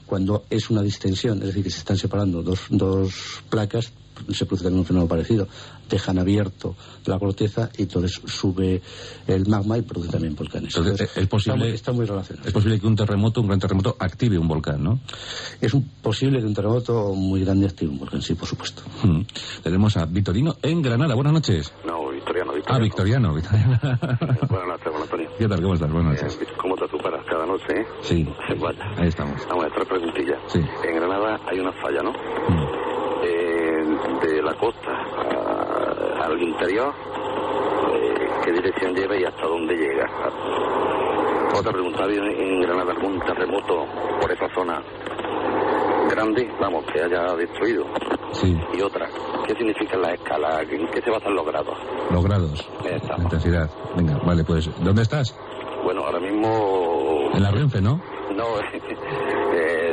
[0.07, 3.13] Cuando es una distensión, es decir, que se están separando dos, dos
[3.49, 3.93] placas,
[4.33, 5.49] se produce también un fenómeno parecido.
[5.89, 8.81] Dejan abierto la corteza y entonces sube
[9.27, 10.77] el magma y produce también volcanes.
[10.77, 12.47] Entonces, Entonces, es posible- Está muy, está muy relacionado.
[12.49, 15.01] Es posible que un terremoto, un gran terremoto, active un volcán, ¿no?
[15.61, 18.83] Es un posible que un terremoto muy grande active un volcán, sí, por supuesto.
[19.03, 19.23] Mm.
[19.63, 21.15] Tenemos a Vitorino en Granada.
[21.15, 21.73] Buenas noches.
[21.85, 23.35] No, Victoriano, Ah, Victoriano.
[23.35, 23.79] Victoriano.
[23.79, 24.39] Victoriano.
[24.49, 25.31] Buenas noches, Juan Antonio.
[25.39, 25.61] ¿Qué tal?
[25.63, 25.93] ¿Cómo estás?
[25.93, 26.39] Buenas noches.
[26.41, 27.87] Eh, ¿Cómo te superas cada noche, eh?
[28.03, 28.29] Sí,
[28.61, 28.85] Vaya.
[28.97, 29.41] ahí estamos.
[29.49, 30.39] Vamos a tres preguntillas.
[30.49, 30.61] Sí.
[30.85, 32.11] En Granada hay una falla, ¿no?
[32.13, 32.80] Mm.
[34.21, 36.93] De la costa a- al interior,
[37.95, 40.07] eh, ¿qué dirección lleva y hasta dónde llega?
[41.59, 43.87] Otra pregunta, ¿ha habido en Granada algún terremoto
[44.21, 44.83] por esa zona
[46.11, 47.85] grande, vamos, que haya destruido?
[48.33, 49.09] Sí, Y otra,
[49.47, 50.63] ¿qué significa la escala?
[50.63, 51.77] ¿En qué se basan los grados?
[52.11, 52.69] los grados.
[52.85, 53.71] La intensidad.
[53.97, 55.35] Venga, vale, pues, ¿dónde estás?
[55.83, 57.31] Bueno, ahora mismo...
[57.35, 58.01] En la Renfe, ¿no?
[58.35, 58.45] No,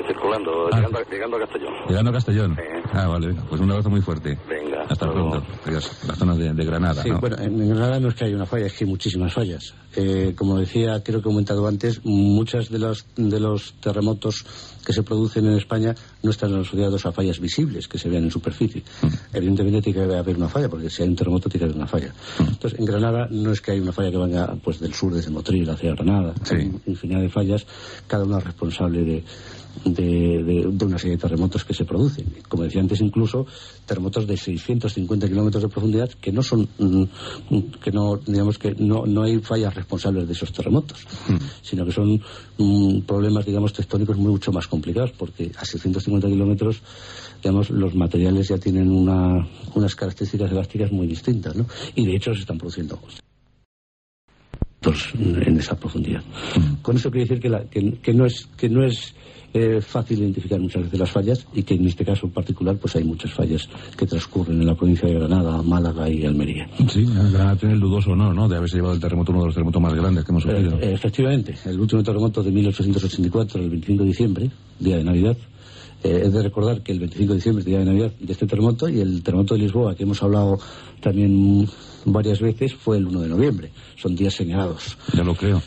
[0.07, 0.77] circulando, Ah.
[0.77, 1.73] llegando, llegando a Castellón.
[1.87, 2.55] Llegando a Castellón.
[2.55, 2.89] Sí.
[2.93, 3.43] Ah, vale, venga.
[3.49, 4.37] Pues un abrazo muy fuerte.
[4.49, 5.31] Venga, Hasta luego.
[5.31, 5.47] pronto.
[5.65, 5.91] Adiós.
[6.07, 7.19] La zona de, de Granada, Sí, ¿no?
[7.19, 9.73] bueno, en Granada no es que haya una falla, es que hay muchísimas fallas.
[9.95, 14.45] Eh, como decía, creo que he comentado antes, muchas de los, de los terremotos
[14.85, 15.93] que se producen en España
[16.23, 18.83] no están asociados a fallas visibles que se vean en superficie.
[19.33, 21.87] Evidentemente tiene que haber una falla, porque si hay un terremoto tiene que haber una
[21.87, 22.13] falla.
[22.39, 25.29] Entonces, en Granada no es que haya una falla que venga pues del sur, desde
[25.31, 26.33] Motril hacia Granada.
[26.43, 26.55] Sí.
[26.55, 27.65] Hay infinidad de fallas,
[28.07, 29.23] cada una responsable de,
[29.85, 32.25] de, de- de una serie de terremotos que se producen.
[32.47, 33.45] Como decía antes, incluso
[33.85, 37.03] terremotos de 650 kilómetros de profundidad que no son, mm,
[37.83, 41.05] que no, digamos que no, no hay fallas responsables de esos terremotos,
[41.61, 42.21] sino que son
[42.57, 46.81] mm, problemas, digamos, tectónicos mucho más complicados, porque a 650 kilómetros,
[47.43, 51.65] digamos, los materiales ya tienen una, unas características elásticas muy distintas, ¿no?
[51.95, 52.99] Y de hecho se están produciendo
[55.23, 56.23] en esa profundidad.
[56.81, 59.13] Con eso quiere decir que, la- que- que no es, que no es
[59.57, 62.95] eh, fácil identificar muchas veces las fallas y que en este caso en particular pues
[62.95, 66.69] hay muchas fallas que transcurren en la provincia de Granada, Málaga y Almería.
[66.87, 68.47] Sí, Granada tiene el dudoso honor, ¿no?
[68.47, 70.77] De haberse llevado el terremoto, uno de los terremotos más grandes que hemos sufrido.
[70.79, 75.37] Eh, efectivamente, el último terremoto de 1884, el 25 de diciembre, día de Navidad.
[76.03, 78.45] Eh, es de recordar que el 25 de diciembre es día de Navidad de este
[78.45, 80.59] terremoto y el terremoto de Lisboa, que hemos hablado
[81.01, 81.67] también
[82.05, 83.71] varias veces, fue el 1 de noviembre.
[83.95, 84.97] Son días señalados.
[85.13, 85.61] Ya lo creo.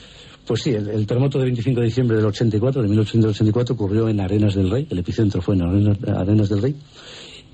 [0.50, 4.56] Pues sí, el, terremoto del 25 de diciembre del 84, de 1884, ocurrió en Arenas
[4.56, 6.74] del Rey, el epicentro fue en Arenas, del Rey,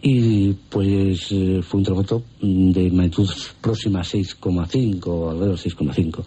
[0.01, 3.29] y pues eh, fue un terremoto de magnitud
[3.61, 6.25] próxima a 6,5, alrededor de 6,5.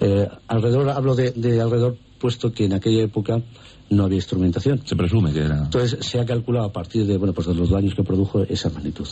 [0.00, 3.40] Eh, alrededor, hablo de, de alrededor, puesto que en aquella época
[3.90, 4.80] no había instrumentación.
[4.84, 5.58] Se presume que era.
[5.58, 8.70] Entonces se ha calculado a partir de bueno pues de los daños que produjo esa
[8.70, 9.06] magnitud.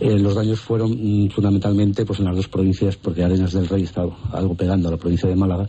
[0.00, 3.82] Eh, los daños fueron mm, fundamentalmente pues en las dos provincias porque Arenas del Rey
[3.82, 5.68] estaba algo pegando a la provincia de Málaga.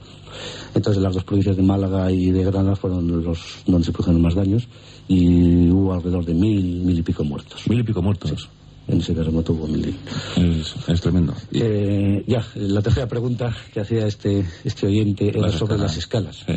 [0.74, 4.36] Entonces las dos provincias de Málaga y de Granada fueron los donde se produjeron más
[4.36, 4.68] daños
[5.08, 7.68] y hubo alrededor de mil mil y pico muertos.
[7.68, 8.50] Mil y pico muertos.
[8.88, 9.96] En ese terremoto hubo mil.
[10.36, 11.36] Es, es tremendo.
[11.52, 16.44] Eh, ya, la tercera pregunta que hacía este, este oyente era sobre las escalas.
[16.48, 16.54] Sí.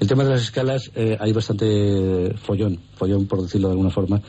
[0.00, 4.20] El tema de las escalas eh, hay bastante follón, follón por decirlo de alguna forma,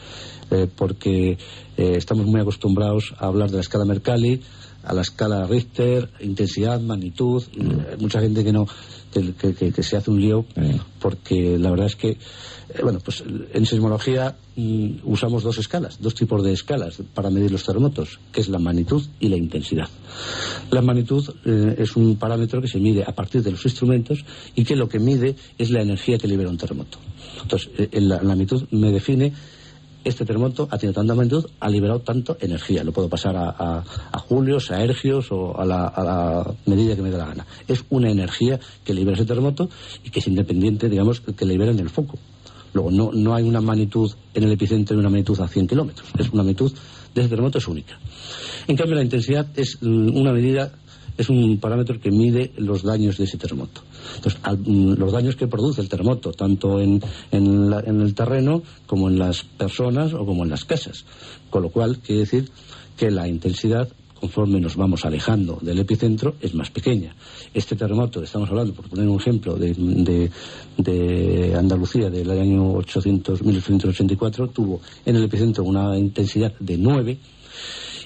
[0.52, 1.38] eh, porque
[1.78, 4.42] eh, estamos muy acostumbrados a hablar de la escala Mercalli,
[4.84, 8.68] a la escala Richter, intensidad, magnitud, eh, mucha gente que no
[9.14, 10.44] que, que- que- que se hace un lío
[11.00, 12.18] porque la verdad es que eh,
[12.82, 13.24] bueno pues
[13.54, 18.42] en sismología mm, usamos dos escalas, dos tipos de escalas para medir los terremotos, que
[18.42, 19.88] es la magnitud y la intensidad.
[20.72, 24.26] La magnitud eh, es un parámetro que se mide a partir de los instrumentos
[24.56, 26.98] y que lo que mide es la energía que libera un terremoto.
[27.42, 29.32] Entonces, eh, en la, la magnitud me define
[30.04, 32.84] este terremoto ha tenido tanta magnitud, ha liberado tanto energía.
[32.84, 36.96] Lo puedo pasar a, a, a julios, a hercios o a la, a la medida
[36.96, 37.46] que me dé la gana.
[37.68, 39.70] Es una energía que libera ese terremoto
[40.04, 42.18] y que es independiente, digamos, que libera en el foco.
[42.74, 46.08] Luego, no, no hay una magnitud en el epicentro y una magnitud a 100 kilómetros.
[46.18, 46.74] Es una magnitud
[47.14, 48.00] de ese terremoto es única.
[48.68, 50.72] En cambio, la intensidad es mm, una medida
[51.18, 53.82] es un parámetro que mide los daños de ese terremoto.
[54.16, 57.02] Entonces, mm, los daños que produce el terremoto, tanto en,
[57.32, 61.06] en el terreno como en las personas o como en las casas.
[61.50, 62.50] Con lo cual, quiere decir
[62.98, 63.90] que la intensidad
[64.24, 67.14] conforme nos vamos alejando del epicentro, es más pequeña.
[67.54, 70.30] Este terremoto, estamos hablando, por poner un ejemplo, de,
[70.78, 77.18] de, Andalucía del año 800, 1884, tuvo en el epicentro una intensidad de 9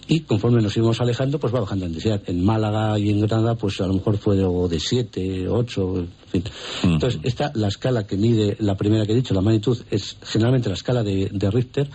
[0.07, 2.21] y conforme nos íbamos alejando, pues va bajando en intensidad.
[2.27, 6.43] En Málaga y en Granada, pues a lo mejor fue de 7, 8, en fin.
[6.83, 10.69] Entonces, esta, la escala que mide, la primera que he dicho, la magnitud, es generalmente
[10.69, 11.89] la escala de, de Richter,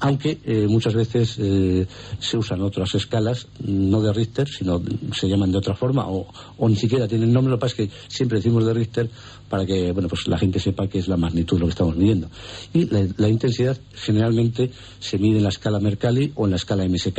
[0.00, 1.86] aunque eh, muchas veces eh,
[2.18, 4.80] se usan otras escalas, no de Richter, sino
[5.12, 6.28] se llaman de otra forma, o,
[6.68, 9.10] ni siquiera tienen nombre, lo que pasa es que siempre decimos de Richter
[9.48, 12.28] para que bueno, pues la gente sepa que es la magnitud lo que estamos midiendo.
[12.72, 17.18] Y la, intensidad generalmente se mide en la escala Mercalli o en la escala MSK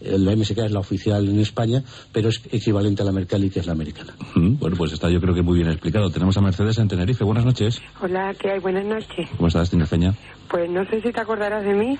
[0.00, 3.60] eh, la MSK es la oficial en España, pero es equivalente a la Mercalli, que
[3.60, 4.14] es la americana.
[4.34, 6.10] Bueno, pues está yo creo que muy bien explicado.
[6.10, 7.24] Tenemos a Mercedes en Tenerife.
[7.24, 7.82] Buenas noches.
[8.00, 8.60] Hola, ¿qué hay?
[8.60, 9.28] Buenas noches.
[9.36, 10.14] ¿Cómo estás, Tinerfeña?
[10.48, 11.98] Pues no sé si te acordarás de mí.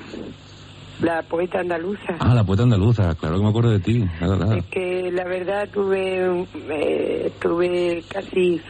[1.02, 2.16] La poeta andaluza.
[2.18, 4.04] Ah, la poeta andaluza, claro que me acuerdo de ti.
[4.56, 8.60] Es que la verdad tuve eh, tuve casi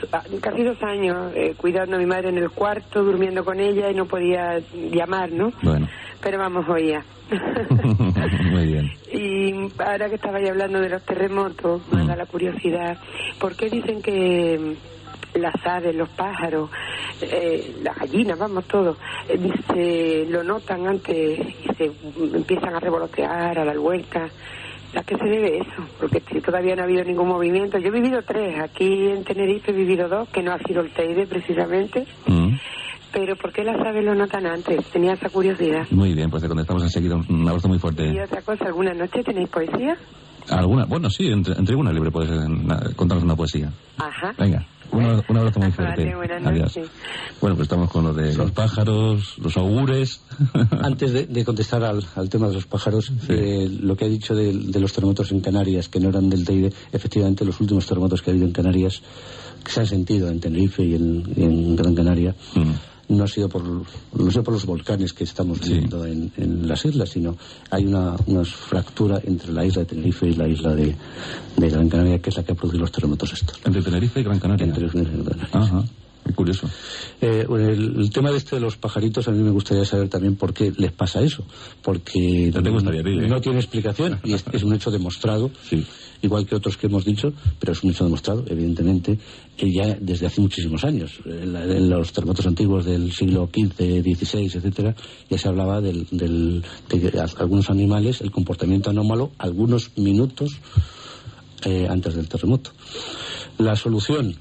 [0.40, 3.94] casi dos años eh, cuidando a mi madre en el cuarto, durmiendo con ella y
[3.94, 4.60] no podía
[4.92, 5.52] llamar, ¿no?
[5.62, 5.88] Bueno.
[6.22, 7.02] Pero vamos, oía.
[8.50, 8.90] Muy bien.
[9.12, 9.52] Y
[9.82, 12.18] ahora que estaba hablando de los terremotos, me da mm.
[12.18, 12.98] la curiosidad.
[13.38, 14.76] ¿Por qué dicen que
[15.34, 16.70] las aves, los pájaros,
[17.20, 18.96] eh, las gallinas, vamos, todo,
[19.28, 21.92] eh, se lo notan antes y se
[22.34, 24.32] empiezan a revolotear, a dar vueltas.
[24.94, 25.86] ¿A qué se debe eso?
[26.00, 27.78] Porque todavía no ha habido ningún movimiento.
[27.78, 28.58] Yo he vivido tres.
[28.58, 32.06] Aquí en Tenerife he vivido dos, que no ha sido el Teide precisamente.
[32.26, 32.56] Mm.
[33.12, 34.84] Pero ¿por qué las aves lo notan antes?
[34.86, 35.86] Tenía esa curiosidad.
[35.90, 37.16] Muy bien, pues te contestamos enseguida.
[37.16, 38.04] Un abrazo muy fuerte.
[38.08, 39.96] Y otra cosa, ¿alguna noche tenéis poesía?
[40.48, 40.84] ¿Alguna?
[40.86, 42.30] Bueno, sí, entre, entre una libre puedes
[42.96, 43.70] contarnos una poesía.
[43.98, 44.34] Ajá.
[44.38, 44.64] Venga.
[44.92, 46.14] Un, abrazo muy fuerte.
[46.44, 46.78] Adiós.
[47.40, 50.20] Bueno, pues estamos con lo de los pájaros, los augures.
[50.82, 54.92] Antes de, contestar al, tema de los pájaros, eh, lo que ha dicho de, los
[54.92, 58.46] terremotos en Canarias, que no eran del Teide, efectivamente los últimos terremotos que ha habido
[58.46, 59.02] en Canarias,
[59.64, 63.62] que se han sentido en Tenerife y en, Gran Canaria, mm no ha sido por,
[63.62, 66.30] no sé por los volcanes que estamos viendo en,
[66.66, 67.36] las islas, sino
[67.70, 70.94] hay una, una, fractura entre la isla de Tenerife y la isla de,
[71.56, 73.60] Gran Canaria, que es la que ha producido los terremotos estos.
[73.64, 74.64] ¿Entre Tenerife y Gran Canaria?
[74.64, 75.48] Entre Tenerife y Gran Canaria.
[75.52, 75.84] Ajá.
[76.34, 76.68] Curioso.
[77.20, 80.52] Eh, el, tema de este de los pajaritos, a mí me gustaría saber también por
[80.52, 81.44] qué les pasa eso.
[81.82, 85.50] Porque no, no tiene explicación y es, es un hecho demostrado.
[85.68, 85.86] Sí
[86.22, 89.18] igual que otros que hemos dicho, pero es un hecho demostrado, evidentemente,
[89.58, 91.20] ya desde hace muchísimos años.
[91.24, 94.94] En, los terremotos antiguos del siglo XV, XVI, etcétera,
[95.28, 96.62] ya se hablaba del, de
[97.38, 100.60] algunos animales, el comportamiento anómalo, algunos minutos
[101.64, 102.70] eh, antes del terremoto.
[103.58, 104.36] La solución,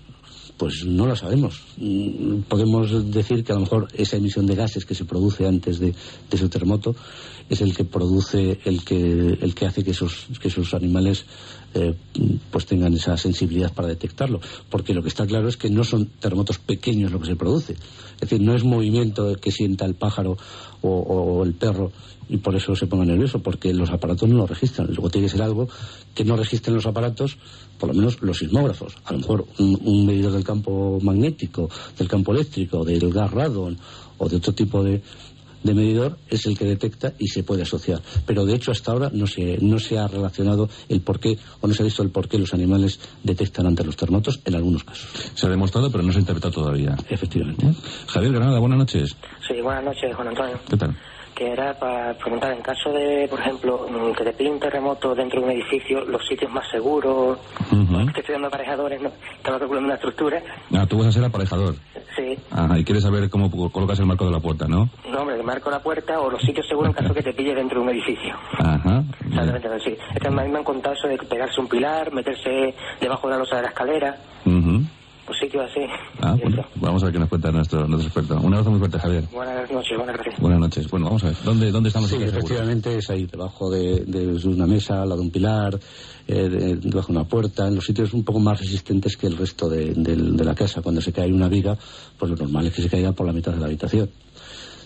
[0.60, 1.62] pues no la sabemos.
[1.78, 5.80] Mm, podemos decir que a lo mejor esa emisión de gases que se produce antes
[5.80, 5.95] de,
[6.30, 6.95] ese terremoto
[7.50, 11.26] es el que produce, el que, el que hace que esos, que esos animales
[11.74, 11.95] eh,
[12.52, 14.39] pues tengan esa sensibilidad para detectarlo.
[14.70, 17.74] Porque lo que está claro es que no son terremotos pequeños lo que se produce.
[17.74, 20.38] Es decir, no es movimiento que sienta el pájaro
[20.82, 21.91] o, el perro
[22.28, 24.88] y por eso se ponga nervioso, porque los aparatos no lo registran.
[24.88, 25.68] Luego tiene que ser algo
[26.14, 27.38] que no registren los aparatos,
[27.80, 28.95] por lo menos los sismógrafos.
[29.06, 33.78] A lo mejor un, medidor del campo magnético, del campo eléctrico, del gas radon
[34.20, 35.02] o de otro tipo de,
[35.64, 38.01] de medidor es el que detecta y se puede asociar.
[38.26, 41.68] Pero de hecho hasta ahora no se, no se ha relacionado el por qué o
[41.68, 44.84] no se ha visto el por qué los animales detectan ante los terremotos en algunos
[44.84, 45.10] casos.
[45.34, 46.95] Se ha demostrado pero no se ha interpretado todavía.
[47.10, 47.74] Efectivamente.
[48.07, 49.16] Javier Granada, buenas noches.
[49.47, 50.60] Sí, buenas noches, Juan Antonio.
[50.70, 50.95] ¿Qué tal?
[51.40, 55.16] Que era para preguntar, en caso de, por ejemplo, mm, que te pille un terremoto
[55.16, 57.40] dentro de un edificio, los sitios más seguros,
[58.14, 59.10] estoy dando aparejadores, ¿no?
[59.38, 60.44] estaba calculando una estructura.
[60.76, 61.76] Ah, tú vas a ser aparejador.
[62.14, 62.38] Sí.
[62.52, 64.90] Ajá, y quieres saber cómo colocas el marco de la puerta, ¿no?
[65.10, 67.32] No, hombre, el marco de la puerta o los sitios seguros en caso que te
[67.32, 68.36] pille dentro de un edificio.
[68.58, 69.02] Ajá.
[69.26, 69.98] Exactamente, sí.
[70.14, 73.34] Es que a mí me han contado eso de pegarse un pilar, meterse debajo de
[73.34, 74.18] la losa de la escalera.
[74.44, 74.56] Pues
[75.34, 75.82] sí así.
[76.22, 78.46] Ah, bueno, vamos a ver qué nos cuenta nuestro, nuestro experto.
[78.46, 79.24] Un abrazo muy fuerte, Javier.
[79.32, 80.40] Buenas noches, buenas gracias.
[80.40, 80.90] Buenas noches.
[80.90, 81.36] Bueno, vamos a ver.
[81.44, 82.10] ¿Dónde, dónde estamos?
[82.10, 85.80] Sí, efectivamente es ahí, debajo de, una mesa, al lado de un pilar,
[86.28, 89.70] eh, debajo de una puerta, en los sitios un poco más resistentes que el resto
[89.70, 90.82] de, la casa.
[90.82, 91.78] Cuando se cae una viga,
[92.18, 94.10] pues lo normal es que se caiga por la mitad de la habitación.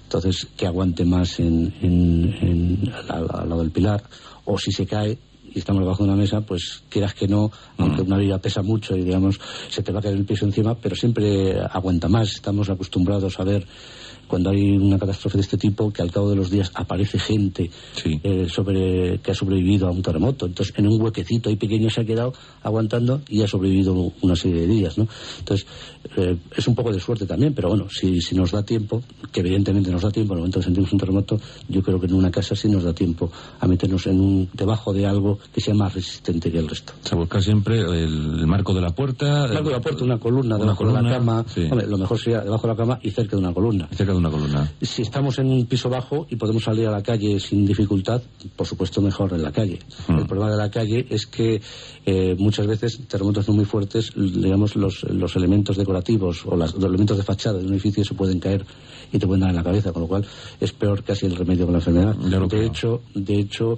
[0.04, 4.04] Entonces, que aguante más en, en, al lado del pilar.
[4.46, 5.18] O si se cae,
[5.54, 8.08] y estamos debajo de una mesa, pues quieras que no, aunque mm.
[8.08, 9.40] una viga pesa mucho y digamos
[9.70, 12.32] se te va a caer el piso encima, pero siempre aguanta más.
[12.34, 13.66] Estamos acostumbrados a ver
[14.34, 17.70] cuando hay una catástrofe de este tipo, que al cabo de los días aparece gente
[18.04, 20.48] eh, sobre que ha sobrevivido a un terremoto.
[20.48, 24.62] Entonces, en un huequecito ahí pequeño se ha quedado aguantando y ha sobrevivido una serie
[24.62, 25.08] de días, ¿no?
[25.38, 25.68] Entonces,
[26.18, 29.42] eh, es un poco de suerte también, pero bueno, si, si nos da tiempo, que
[29.42, 32.16] evidentemente nos da tiempo, en el momento que sentimos un terremoto, yo creo que en
[32.16, 35.76] una casa sí nos da tiempo a meternos en un, debajo de algo que sea
[35.76, 36.94] más resistente que el resto.
[37.04, 39.46] O sea, buscar siempre el, marco de la puerta.
[39.46, 41.46] El marco de la puerta, una columna debajo de la cama.
[41.88, 43.88] lo mejor sería debajo de la cama y cerca de una columna.
[43.92, 44.72] cerca de una columna.
[44.82, 48.22] Si estamos en un piso bajo y podemos salir a la calle sin dificultad,
[48.56, 49.80] por supuesto mejor en la calle.
[50.08, 50.20] Hmm.
[50.20, 51.62] El problema de la calle es que
[52.06, 57.24] eh, muchas veces terremotos muy fuertes, digamos, los, los elementos decorativos o los elementos de
[57.24, 58.66] fachada de un edificio se pueden caer
[59.12, 60.26] y te pueden dar en la cabeza, con lo cual
[60.60, 62.16] es peor casi el remedio con la enfermedad.
[62.16, 63.78] De hecho, de hecho,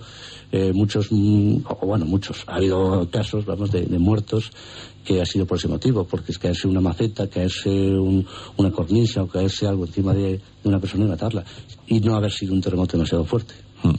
[0.52, 4.52] eh, muchos, mm, o bueno, muchos, ha habido casos, vamos, de, muertos
[5.06, 8.26] que ha sido por ese motivo, porque es caerse una maceta, caerse un,
[8.58, 11.44] una cornisa o caerse algo encima de, una persona y matarla,
[11.88, 13.54] y no haber sido un terremoto demasiado fuerte.
[13.84, 13.94] Hmm.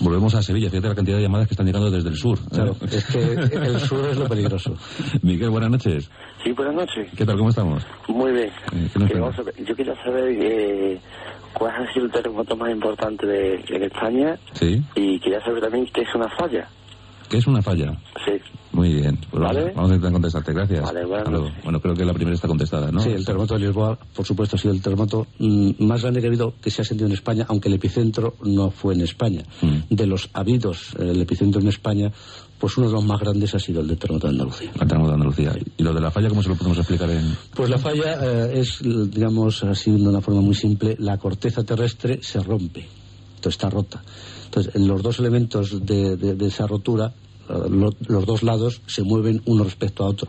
[0.00, 2.38] Volvemos a Sevilla, fíjate la cantidad de llamadas que están llegando desde el sur.
[2.50, 4.74] Claro, es que el sur es lo peligroso.
[5.22, 6.10] Miguel, buenas noches.
[6.44, 7.08] Sí, buenas noches.
[7.16, 7.86] ¿Qué tal, cómo estamos?
[8.08, 8.50] Muy bien.
[8.72, 11.00] Eh, yo quería saber eh,
[11.54, 14.38] cuál ha sido el terremoto más importante de, en España.
[14.52, 14.82] Sí.
[14.94, 16.68] Y quería saber también qué es una falla.
[17.28, 17.92] ¿Qué es una falla?
[18.26, 18.39] Sí.
[18.80, 19.18] Muy bien.
[19.30, 19.72] Pues ¿Vale?
[19.76, 20.52] Vamos a intentar contestarte.
[20.54, 20.82] Gracias.
[20.82, 21.50] Vale, bueno.
[21.62, 23.00] bueno, creo que la primera está contestada, ¿no?
[23.00, 26.28] Sí, el terremoto de Lisboa, por supuesto, ha sido el terremoto mm, más grande que
[26.28, 29.42] ha habido que se ha sentido en España, aunque el epicentro no fue en España.
[29.60, 29.94] Mm.
[29.94, 32.10] De los habidos, el epicentro en España
[32.58, 34.70] pues uno de los más grandes ha sido el de terremoto de Andalucía.
[34.74, 35.52] El terremoto de Andalucía.
[35.78, 37.36] ¿Y lo de la falla cómo se lo podemos explicar en...?
[37.54, 42.20] Pues la falla eh, es, digamos, así de una forma muy simple, la corteza terrestre
[42.22, 42.80] se rompe,
[43.36, 44.02] entonces está rota.
[44.50, 47.12] Entonces, en los dos elementos de, esa rotura,
[47.50, 50.28] eh, los dos lados se mueven uno respecto a otro.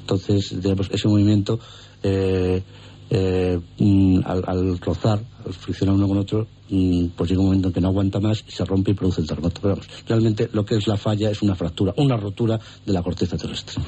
[0.00, 1.58] Entonces, digamos, ese movimiento,
[2.02, 2.62] eh,
[3.78, 6.46] mm, al, al rozar, al friccionar uno con otro,
[7.16, 9.26] pues llega un momento en que no aguanta más y se rompe y produce el
[9.26, 9.60] terremoto.
[9.60, 13.02] Pero vamos, realmente lo que es la falla es una fractura, una rotura de la
[13.02, 13.82] corteza terrestre.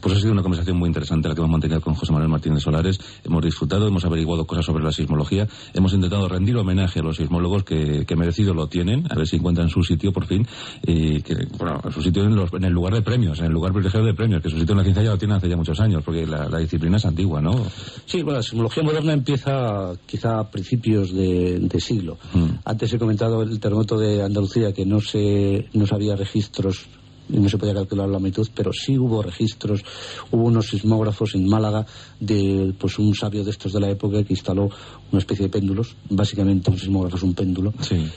[0.00, 2.62] Pues ha sido una conversación muy interesante la que hemos mantenido con José Manuel Martínez
[2.62, 2.98] Solares.
[3.24, 7.64] Hemos disfrutado, hemos averiguado cosas sobre la sismología, hemos intentado rendir homenaje a los sismólogos
[7.64, 10.44] que, merecido lo tienen, a ver si encuentran su sitio por fin,
[10.84, 14.06] y que, bueno, su sitio en, en el lugar de premios, en el lugar privilegiado
[14.06, 16.02] de premios, que su sitio en la ciencia ya lo tiene hace ya muchos años,
[16.02, 17.52] porque la, disciplina es antigua, ¿no?
[18.06, 22.60] Sí, bueno, la sismología moderna empieza quizá a principios de siglo Mm.
[22.64, 26.86] Antes he comentado el terremoto de Andalucía, que no se, no había registros
[27.30, 29.82] y no se podía calcular la magnitud, pero sí hubo registros,
[30.30, 31.84] hubo unos sismógrafos en Málaga
[32.18, 34.70] de pues un sabio de estos de la época que instaló
[35.12, 37.74] una especie de péndulos, básicamente un sismógrafo es un péndulo,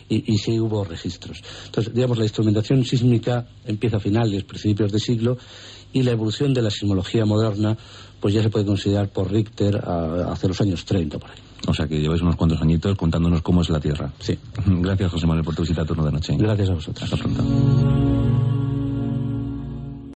[0.07, 1.41] Y, y, sí hubo registros.
[1.65, 5.37] Entonces, digamos, la instrumentación sísmica empieza a finales, principios de siglo,
[5.93, 7.77] y la evolución de la sismología moderna,
[8.21, 11.37] pues ya se puede considerar por Richter hace los años 30 por ahí.
[11.67, 14.11] O sea que lleváis unos cuantos añitos contándonos cómo es la Tierra.
[14.19, 14.37] Sí.
[14.65, 16.35] Gracias, José Manuel, por tu visita a turno de noche.
[16.37, 17.03] Gracias a vosotros.
[17.03, 18.30] Hasta pronto.